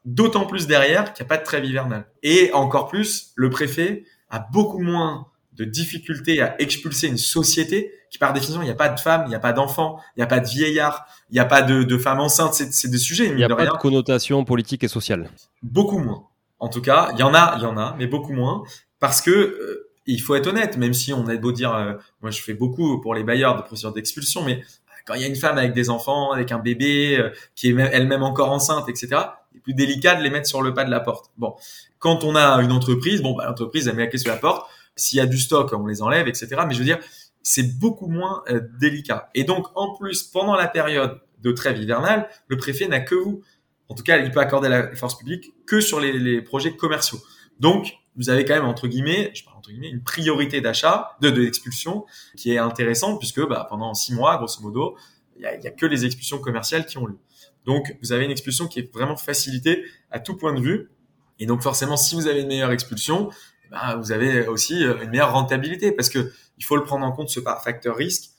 D'autant 0.04 0.46
plus 0.46 0.66
derrière 0.66 1.12
qu'il 1.12 1.24
n'y 1.24 1.26
a 1.26 1.28
pas 1.28 1.36
de 1.36 1.44
trêve 1.44 1.64
hivernale. 1.64 2.06
Et 2.22 2.50
encore 2.54 2.88
plus, 2.88 3.32
le 3.34 3.50
préfet 3.50 4.04
a 4.30 4.38
beaucoup 4.38 4.78
moins 4.78 5.26
de 5.52 5.64
difficultés 5.64 6.40
à 6.40 6.60
expulser 6.60 7.08
une 7.08 7.18
société 7.18 7.92
qui, 8.10 8.18
par 8.18 8.32
définition, 8.32 8.62
il 8.62 8.66
n'y 8.66 8.70
a 8.70 8.76
pas 8.76 8.88
de 8.88 8.98
femmes, 8.98 9.24
il 9.26 9.30
n'y 9.30 9.34
a 9.34 9.40
pas 9.40 9.52
d'enfants, 9.52 9.98
il 10.16 10.20
n'y 10.20 10.22
a 10.22 10.26
pas 10.26 10.40
de 10.40 10.48
vieillards, 10.48 11.06
il 11.30 11.34
n'y 11.34 11.40
a 11.40 11.44
pas 11.44 11.62
de, 11.62 11.82
de 11.82 11.98
femmes 11.98 12.20
enceintes. 12.20 12.54
C'est 12.54 12.90
des 12.90 12.98
sujets. 12.98 13.26
Il 13.26 13.36
n'y 13.36 13.44
a 13.44 13.54
pas 13.54 13.66
de 13.66 13.70
connotation 13.72 14.44
politique 14.44 14.82
et 14.84 14.88
sociale. 14.88 15.28
Beaucoup 15.62 15.98
moins. 15.98 16.24
En 16.58 16.68
tout 16.68 16.80
cas, 16.80 17.10
il 17.12 17.18
y 17.18 17.22
en 17.22 17.34
a, 17.34 17.54
il 17.58 17.62
y 17.62 17.66
en 17.66 17.76
a, 17.76 17.94
mais 17.98 18.06
beaucoup 18.06 18.32
moins. 18.32 18.62
Parce 18.98 19.20
que, 19.20 19.30
euh, 19.30 19.82
il 20.06 20.20
faut 20.22 20.34
être 20.36 20.46
honnête, 20.46 20.76
même 20.76 20.94
si 20.94 21.12
on 21.12 21.26
a 21.26 21.36
beau 21.36 21.52
dire, 21.52 21.74
euh, 21.74 21.94
moi 22.22 22.30
je 22.30 22.40
fais 22.40 22.54
beaucoup 22.54 23.00
pour 23.00 23.14
les 23.14 23.24
bailleurs 23.24 23.56
de 23.56 23.62
procédures 23.62 23.92
d'expulsion, 23.92 24.44
mais 24.44 24.62
quand 25.06 25.14
il 25.14 25.22
y 25.22 25.24
a 25.24 25.28
une 25.28 25.36
femme 25.36 25.56
avec 25.56 25.72
des 25.72 25.88
enfants, 25.88 26.32
avec 26.32 26.52
un 26.52 26.58
bébé, 26.58 27.16
euh, 27.18 27.30
qui 27.54 27.68
est 27.68 27.74
elle-même 27.92 28.22
encore 28.22 28.50
enceinte, 28.50 28.88
etc., 28.88 29.08
il 29.52 29.58
est 29.58 29.60
plus 29.60 29.74
délicat 29.74 30.16
de 30.16 30.22
les 30.22 30.30
mettre 30.30 30.48
sur 30.48 30.62
le 30.62 30.74
pas 30.74 30.84
de 30.84 30.90
la 30.90 31.00
porte. 31.00 31.30
Bon, 31.38 31.54
quand 31.98 32.24
on 32.24 32.34
a 32.34 32.60
une 32.62 32.72
entreprise, 32.72 33.22
bon, 33.22 33.34
bah, 33.34 33.46
l'entreprise, 33.46 33.88
elle 33.88 33.96
met 33.96 34.02
la 34.02 34.08
clé 34.08 34.18
sur 34.18 34.32
la 34.32 34.38
porte. 34.38 34.68
S'il 34.96 35.18
y 35.18 35.20
a 35.20 35.26
du 35.26 35.38
stock, 35.38 35.72
on 35.72 35.86
les 35.86 36.02
enlève, 36.02 36.26
etc. 36.26 36.48
Mais 36.66 36.74
je 36.74 36.78
veux 36.78 36.84
dire, 36.84 36.98
c'est 37.42 37.78
beaucoup 37.78 38.08
moins 38.08 38.42
euh, 38.50 38.60
délicat. 38.80 39.30
Et 39.34 39.44
donc, 39.44 39.66
en 39.74 39.94
plus, 39.94 40.24
pendant 40.24 40.56
la 40.56 40.66
période 40.66 41.20
de 41.42 41.52
trêve 41.52 41.78
hivernale, 41.78 42.28
le 42.48 42.56
préfet 42.56 42.88
n'a 42.88 43.00
que 43.00 43.14
vous. 43.14 43.42
En 43.88 43.94
tout 43.94 44.02
cas, 44.02 44.18
il 44.18 44.30
peut 44.32 44.40
accorder 44.40 44.68
la 44.68 44.94
force 44.96 45.16
publique 45.16 45.54
que 45.66 45.80
sur 45.80 46.00
les, 46.00 46.12
les 46.18 46.42
projets 46.42 46.74
commerciaux. 46.74 47.18
Donc, 47.60 47.98
vous 48.16 48.30
avez 48.30 48.44
quand 48.44 48.54
même 48.54 48.64
entre 48.64 48.88
guillemets, 48.88 49.30
je 49.34 49.44
parle 49.44 49.58
entre 49.58 49.70
guillemets, 49.70 49.90
une 49.90 50.02
priorité 50.02 50.60
d'achat, 50.60 51.16
de, 51.20 51.30
de 51.30 51.42
l'expulsion, 51.42 52.06
qui 52.36 52.52
est 52.52 52.58
intéressante 52.58 53.18
puisque 53.18 53.46
bah, 53.46 53.66
pendant 53.68 53.94
six 53.94 54.14
mois, 54.14 54.36
grosso 54.36 54.60
modo, 54.62 54.96
il 55.36 55.42
y 55.42 55.46
a, 55.46 55.56
y 55.56 55.66
a, 55.66 55.70
que 55.70 55.86
les 55.86 56.04
expulsions 56.04 56.38
commerciales 56.38 56.86
qui 56.86 56.98
ont 56.98 57.06
lieu. 57.06 57.18
Donc, 57.66 57.96
vous 58.00 58.12
avez 58.12 58.24
une 58.24 58.30
expulsion 58.30 58.68
qui 58.68 58.78
est 58.78 58.92
vraiment 58.92 59.16
facilitée 59.16 59.84
à 60.10 60.20
tout 60.20 60.36
point 60.36 60.54
de 60.54 60.60
vue. 60.60 60.90
Et 61.38 61.46
donc, 61.46 61.62
forcément, 61.62 61.96
si 61.96 62.14
vous 62.14 62.28
avez 62.28 62.40
une 62.40 62.46
meilleure 62.46 62.70
expulsion, 62.70 63.30
bah, 63.70 63.96
vous 63.96 64.12
avez 64.12 64.46
aussi 64.46 64.84
euh, 64.84 65.02
une 65.02 65.10
meilleure 65.10 65.32
rentabilité 65.32 65.92
parce 65.92 66.08
que 66.08 66.32
il 66.58 66.64
faut 66.64 66.76
le 66.76 66.84
prendre 66.84 67.04
en 67.04 67.12
compte 67.12 67.28
ce 67.28 67.40
facteur 67.40 67.96
risque. 67.96 68.30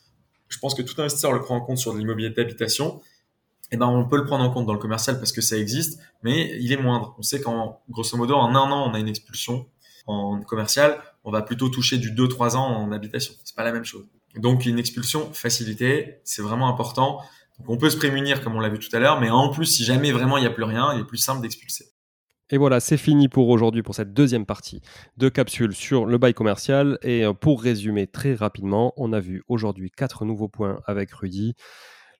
Je 0.47 0.57
pense 0.59 0.73
que 0.73 0.81
tout 0.81 0.99
investisseur 0.99 1.33
le 1.33 1.41
prend 1.41 1.57
en 1.57 1.61
compte 1.61 1.77
sur 1.77 1.93
de 1.93 1.99
l'immobilier 1.99 2.29
d'habitation. 2.29 3.01
Eh 3.71 3.77
ben, 3.77 3.87
on 3.87 4.07
peut 4.07 4.17
le 4.17 4.25
prendre 4.25 4.43
en 4.43 4.49
compte 4.49 4.65
dans 4.65 4.73
le 4.73 4.79
commercial 4.79 5.19
parce 5.19 5.31
que 5.31 5.41
ça 5.41 5.57
existe, 5.57 5.99
mais 6.23 6.57
il 6.59 6.71
est 6.71 6.77
moindre. 6.77 7.15
On 7.17 7.21
sait 7.21 7.41
qu'en, 7.41 7.81
grosso 7.89 8.17
modo, 8.17 8.35
en 8.35 8.55
un 8.55 8.71
an, 8.71 8.89
on 8.89 8.93
a 8.93 8.99
une 8.99 9.07
expulsion. 9.07 9.67
En 10.05 10.39
commercial, 10.41 10.99
on 11.25 11.31
va 11.31 11.41
plutôt 11.41 11.67
toucher 11.67 11.97
du 11.97 12.11
2-3 12.11 12.55
ans 12.55 12.65
en 12.65 12.91
habitation. 12.93 13.33
C'est 13.43 13.55
pas 13.55 13.65
la 13.65 13.73
même 13.73 13.83
chose. 13.83 14.05
Donc, 14.37 14.65
une 14.65 14.79
expulsion 14.79 15.33
facilitée, 15.33 16.21
c'est 16.23 16.41
vraiment 16.41 16.69
important. 16.69 17.19
On 17.67 17.77
peut 17.77 17.89
se 17.89 17.97
prémunir, 17.97 18.41
comme 18.41 18.55
on 18.55 18.59
l'a 18.59 18.69
vu 18.69 18.79
tout 18.79 18.95
à 18.95 18.99
l'heure, 18.99 19.19
mais 19.19 19.29
en 19.29 19.49
plus, 19.49 19.65
si 19.65 19.83
jamais 19.83 20.11
vraiment 20.11 20.37
il 20.37 20.41
n'y 20.41 20.47
a 20.47 20.51
plus 20.51 20.63
rien, 20.63 20.93
il 20.93 21.01
est 21.01 21.05
plus 21.05 21.17
simple 21.17 21.41
d'expulser. 21.41 21.87
Et 22.49 22.57
voilà, 22.57 22.79
c'est 22.79 22.97
fini 22.97 23.27
pour 23.27 23.49
aujourd'hui, 23.49 23.83
pour 23.83 23.93
cette 23.93 24.13
deuxième 24.13 24.45
partie 24.45 24.81
de 25.17 25.27
capsule 25.27 25.75
sur 25.75 26.05
le 26.05 26.17
bail 26.17 26.33
commercial. 26.33 26.97
Et 27.01 27.25
euh, 27.25 27.33
pour 27.33 27.61
résumer 27.61 28.07
très 28.07 28.35
rapidement, 28.35 28.93
on 28.95 29.11
a 29.11 29.19
vu 29.19 29.43
aujourd'hui 29.49 29.91
quatre 29.91 30.23
nouveaux 30.23 30.47
points 30.47 30.79
avec 30.85 31.11
Rudy. 31.11 31.55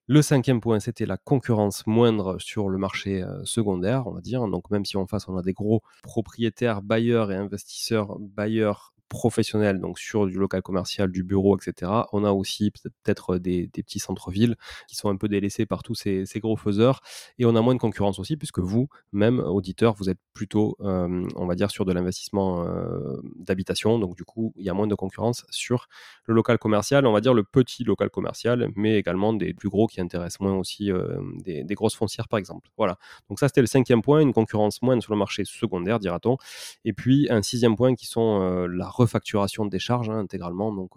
Le 0.09 0.21
cinquième 0.21 0.61
point, 0.61 0.79
c'était 0.79 1.05
la 1.05 1.17
concurrence 1.17 1.85
moindre 1.85 2.39
sur 2.39 2.69
le 2.69 2.77
marché 2.77 3.21
euh, 3.21 3.43
secondaire, 3.43 4.07
on 4.07 4.11
va 4.11 4.21
dire. 4.21 4.47
Donc 4.47 4.71
même 4.71 4.85
si 4.85 4.95
en 4.95 5.05
face, 5.05 5.27
on 5.27 5.35
a 5.35 5.41
des 5.41 5.51
gros 5.51 5.83
propriétaires, 6.01 6.81
bailleurs 6.81 7.29
et 7.29 7.35
investisseurs, 7.35 8.17
bailleurs 8.17 8.93
professionnels, 9.09 9.79
donc 9.79 9.99
sur 9.99 10.27
du 10.27 10.37
local 10.37 10.61
commercial, 10.61 11.11
du 11.11 11.23
bureau, 11.23 11.57
etc. 11.57 11.91
On 12.11 12.23
a 12.23 12.31
aussi 12.31 12.71
peut-être 12.71 13.37
des, 13.37 13.67
petits 13.67 13.99
centres-villes 13.99 14.55
qui 14.87 14.95
sont 14.95 15.09
un 15.09 15.15
peu 15.15 15.27
délaissés 15.27 15.65
par 15.65 15.83
tous 15.83 15.95
ces, 15.95 16.25
gros 16.37 16.57
faiseurs. 16.57 17.01
Et 17.39 17.45
on 17.45 17.55
a 17.55 17.61
moins 17.61 17.75
de 17.75 17.79
concurrence 17.79 18.19
aussi, 18.19 18.37
puisque 18.37 18.59
vous, 18.59 18.89
même 19.11 19.39
auditeur, 19.39 19.93
vous 19.93 20.09
êtes 20.09 20.19
plutôt, 20.33 20.77
euh, 20.81 21.27
on 21.35 21.45
va 21.45 21.55
dire, 21.55 21.71
sur 21.71 21.85
de 21.85 21.93
l'investissement 21.93 22.63
euh, 22.63 23.17
d'habitation. 23.35 23.99
Donc 23.99 24.15
du 24.15 24.23
coup, 24.23 24.53
il 24.57 24.65
y 24.65 24.69
a 24.69 24.73
moins 24.73 24.87
de 24.87 24.95
concurrence 24.95 25.45
sur 25.49 25.87
le 26.25 26.35
local 26.35 26.57
commercial, 26.57 27.05
on 27.07 27.13
va 27.13 27.21
dire 27.21 27.33
le 27.33 27.43
petit 27.43 27.83
local 27.83 28.09
commercial, 28.09 28.69
mais 28.75 28.97
également 28.97 29.33
des 29.33 29.53
plus 29.53 29.69
gros 29.69 29.87
qui 29.87 30.01
intéressent 30.01 30.41
moins 30.41 30.55
aussi 30.55 30.91
euh, 30.91 31.19
des, 31.43 31.63
grosses 31.75 31.95
foncières, 31.95 32.27
par 32.27 32.39
exemple. 32.39 32.69
Voilà. 32.77 32.97
Donc 33.29 33.39
ça, 33.39 33.47
c'était 33.47 33.61
le 33.61 33.67
cinquième 33.67 34.01
point, 34.01 34.19
une 34.19 34.33
concurrence 34.33 34.81
moindre 34.81 35.01
sur 35.01 35.13
le 35.13 35.19
marché 35.19 35.43
secondaire, 35.45 35.99
dira-t-on. 35.99 36.37
Et 36.85 36.93
puis 36.93 37.27
un 37.29 37.41
sixième 37.41 37.75
point 37.75 37.95
qui 37.95 38.07
sont 38.07 38.67
la 38.67 38.89
refacturation 38.97 39.65
des 39.65 39.79
charges 39.79 40.09
hein, 40.09 40.19
intégralement, 40.19 40.73
donc 40.73 40.91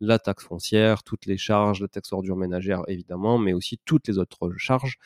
la 0.00 0.18
taxe 0.18 0.44
foncière, 0.44 1.02
toutes 1.02 1.26
les 1.26 1.36
charges, 1.36 1.80
la 1.80 1.88
taxe 1.88 2.12
ordure 2.12 2.36
ménagère 2.36 2.82
évidemment, 2.88 3.38
mais 3.38 3.52
aussi 3.52 3.78
toutes 3.84 4.08
les 4.08 4.18
autres 4.18 4.52
charges 4.56 4.98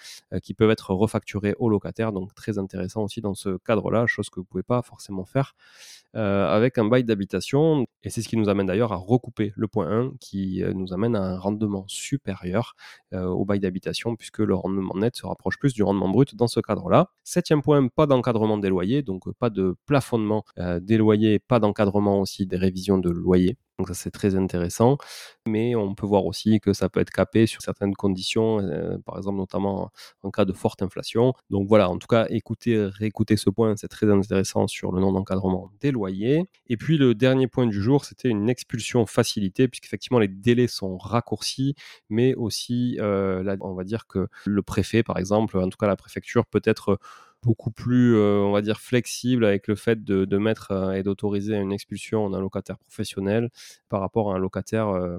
qui 0.43 0.55
peuvent 0.55 0.71
être 0.71 0.95
refacturées 0.95 1.55
aux 1.59 1.69
locataires, 1.69 2.13
donc 2.13 2.35
très 2.35 2.59
intéressant 2.59 3.03
aussi 3.05 3.21
dans 3.21 3.35
ce 3.35 3.59
cadre-là, 3.59 4.07
chose 4.07 4.31
que 4.31 4.41
vous 4.41 4.47
pouvez 4.47 4.63
pas 4.63 4.83
forcément 4.83 5.25
faire 5.25 5.55
avec 6.15 6.79
un 6.79 6.85
bail 6.85 7.05
d'habitation. 7.05 7.87
Et 8.03 8.11
c'est 8.11 8.23
ce 8.23 8.29
qui 8.29 8.37
nous 8.37 8.49
amène 8.49 8.67
d'ailleurs 8.67 8.93
à 8.93 8.97
recouper 8.97 9.53
le 9.57 9.69
point 9.69 9.89
1 9.91 10.13
qui 10.21 10.63
nous 10.75 10.93
amène 10.93 11.15
à 11.15 11.23
un 11.23 11.39
rendement 11.39 11.85
supérieur 11.87 12.75
au 13.13 13.45
bail 13.45 13.61
d'habitation 13.61 14.17
puisque 14.17 14.39
le 14.39 14.55
rendement 14.55 14.95
net 14.95 15.17
se 15.17 15.27
rapproche 15.27 15.59
plus 15.59 15.75
du 15.75 15.83
rendement 15.83 16.09
brut 16.09 16.35
dans 16.35 16.49
ce 16.49 16.61
cadre-là. 16.61 17.11
Septième 17.25 17.63
point, 17.63 17.87
pas 17.89 18.07
d'encadrement 18.07 18.59
des 18.59 18.69
loyers, 18.69 19.03
donc 19.03 19.31
pas 19.39 19.51
de 19.51 19.77
plafonnement 19.87 20.45
des 20.57 20.97
loyers, 20.97 21.39
pas 21.39 21.61
d'encadrement 21.61 22.21
des 22.47 22.57
révisions 22.57 22.99
de 22.99 23.11
loyers. 23.11 23.57
Donc 23.79 23.89
ça 23.89 23.95
c'est 23.95 24.11
très 24.11 24.35
intéressant, 24.35 24.99
mais 25.47 25.77
on 25.77 25.95
peut 25.95 26.07
voir 26.07 26.27
aussi 26.27 26.59
que 26.59 26.73
ça 26.73 26.89
peut 26.89 26.99
être 26.99 27.11
capé 27.11 27.47
sur 27.47 27.63
certaines 27.63 27.95
conditions, 27.95 28.59
euh, 28.59 28.99
par 29.07 29.17
exemple 29.19 29.39
notamment 29.39 29.91
en 30.25 30.31
cas 30.33 30.45
de 30.45 30.53
forte 30.53 30.83
inflation. 30.83 31.33
Donc 31.51 31.69
voilà, 31.69 31.89
en 31.89 31.97
tout 31.99 32.09
cas, 32.09 32.27
écoutez, 32.29 32.77
réécoutez 32.87 33.37
ce 33.37 33.51
point, 33.51 33.77
c'est 33.77 33.87
très 33.87 34.11
intéressant 34.11 34.67
sur 34.67 34.91
le 34.91 35.01
non 35.01 35.13
d'encadrement 35.13 35.71
des 35.81 35.93
loyers. 35.93 36.43
Et 36.67 36.77
puis 36.77 36.99
le 36.99 37.15
dernier 37.15 37.47
point 37.47 37.67
du 37.67 37.81
jour, 37.81 38.05
c'était 38.05 38.29
une 38.29 38.51
expulsion 38.51 39.07
facilitée, 39.07 39.69
puisqu'effectivement 39.69 40.19
les 40.19 40.29
délais 40.29 40.67
sont 40.67 40.99
raccourcis, 40.99 41.77
mais 42.09 42.35
aussi, 42.35 42.97
euh, 43.01 43.45
là, 43.45 43.57
on 43.61 43.75
va 43.75 43.85
dire 43.85 44.09
que 44.09 44.27
le 44.45 44.63
préfet, 44.63 45.05
par 45.05 45.19
exemple, 45.19 45.57
en 45.57 45.69
tout 45.69 45.79
cas 45.79 45.87
la 45.87 45.97
préfecture 45.97 46.47
peut 46.47 46.63
être 46.65 46.99
beaucoup 47.43 47.71
plus, 47.71 48.17
euh, 48.17 48.41
on 48.41 48.53
va 48.53 48.63
dire, 48.63 48.81
flexible 48.81 49.45
avec 49.45 49.69
le 49.69 49.77
fait 49.77 50.03
de, 50.05 50.39
mettre 50.39 50.73
euh, 50.73 50.93
et 50.93 51.03
d'autoriser 51.03 51.57
une 51.57 51.73
expulsion 51.73 52.31
d'un 52.31 52.41
locataire 52.41 52.79
professionnel 52.79 53.51
par 53.89 54.01
rapport 54.01 54.33
à 54.33 54.37
un 54.37 54.39
locataire 54.39 54.89
euh, 54.89 55.19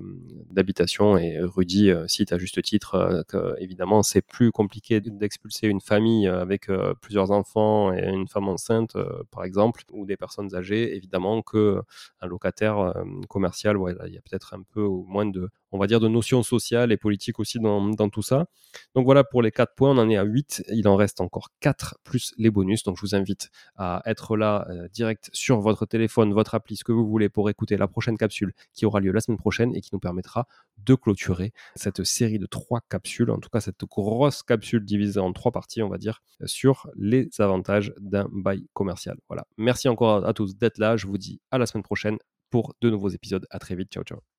d'habitation. 0.51 1.17
Et 1.17 1.39
Rudy 1.39 1.91
cite 2.07 2.33
à 2.33 2.37
juste 2.37 2.61
titre 2.61 3.23
que, 3.27 3.55
évidemment, 3.59 4.03
c'est 4.03 4.21
plus 4.21 4.51
compliqué 4.51 5.01
d'expulser 5.01 5.67
une 5.67 5.81
famille 5.81 6.27
avec 6.27 6.67
plusieurs 7.01 7.31
enfants 7.31 7.93
et 7.93 8.07
une 8.07 8.27
femme 8.27 8.47
enceinte, 8.47 8.95
par 9.31 9.43
exemple, 9.43 9.83
ou 9.91 10.05
des 10.05 10.17
personnes 10.17 10.55
âgées, 10.55 10.95
évidemment, 10.95 11.41
que 11.41 11.81
un 12.21 12.27
locataire 12.27 12.93
commercial. 13.27 13.77
Il 14.07 14.13
y 14.13 14.17
a 14.17 14.21
peut-être 14.21 14.53
un 14.53 14.61
peu 14.61 14.85
moins 14.87 15.25
de, 15.25 15.49
on 15.71 15.77
va 15.77 15.87
dire, 15.87 15.99
de 15.99 16.07
notions 16.07 16.43
sociales 16.43 16.91
et 16.91 16.97
politiques 16.97 17.39
aussi 17.39 17.59
dans, 17.59 18.09
tout 18.09 18.21
ça. 18.21 18.47
Donc 18.95 19.05
voilà 19.05 19.23
pour 19.23 19.41
les 19.41 19.51
quatre 19.51 19.75
points, 19.75 19.91
on 19.91 19.97
en 19.97 20.09
est 20.09 20.17
à 20.17 20.23
8, 20.23 20.63
il 20.69 20.87
en 20.87 20.95
reste 20.95 21.21
encore 21.21 21.49
4 21.59 21.99
plus 22.03 22.33
les 22.37 22.49
bonus. 22.49 22.83
Donc 22.83 22.97
je 22.97 23.01
vous 23.01 23.15
invite 23.15 23.49
à 23.75 24.01
être 24.05 24.37
là 24.37 24.67
euh, 24.69 24.87
direct 24.89 25.29
sur 25.33 25.59
votre 25.59 25.85
téléphone, 25.85 26.33
votre 26.33 26.55
appli, 26.55 26.75
ce 26.75 26.83
que 26.83 26.91
vous 26.91 27.07
voulez 27.07 27.29
pour 27.29 27.49
écouter 27.49 27.77
la 27.77 27.87
prochaine 27.87 28.17
capsule 28.17 28.53
qui 28.73 28.85
aura 28.85 28.99
lieu 28.99 29.11
la 29.11 29.21
semaine 29.21 29.37
prochaine 29.37 29.75
et 29.75 29.81
qui 29.81 29.89
nous 29.93 29.99
permettra 29.99 30.47
de 30.77 30.95
clôturer 30.95 31.53
cette 31.75 32.03
série 32.03 32.39
de 32.39 32.45
trois 32.45 32.81
capsules, 32.89 33.29
en 33.29 33.39
tout 33.39 33.49
cas 33.49 33.59
cette 33.59 33.83
grosse 33.85 34.43
capsule 34.43 34.85
divisée 34.85 35.19
en 35.19 35.33
trois 35.33 35.51
parties, 35.51 35.81
on 35.81 35.89
va 35.89 35.97
dire, 35.97 36.21
sur 36.45 36.89
les 36.95 37.29
avantages 37.39 37.93
d'un 37.99 38.27
bail 38.31 38.65
commercial. 38.73 39.17
Voilà. 39.27 39.45
Merci 39.57 39.89
encore 39.89 40.25
à 40.25 40.33
tous 40.33 40.55
d'être 40.57 40.77
là. 40.77 40.97
Je 40.97 41.07
vous 41.07 41.17
dis 41.17 41.41
à 41.51 41.57
la 41.57 41.65
semaine 41.65 41.83
prochaine 41.83 42.17
pour 42.49 42.75
de 42.81 42.89
nouveaux 42.89 43.09
épisodes. 43.09 43.45
À 43.49 43.59
très 43.59 43.75
vite. 43.75 43.91
Ciao, 43.91 44.03
ciao. 44.03 44.38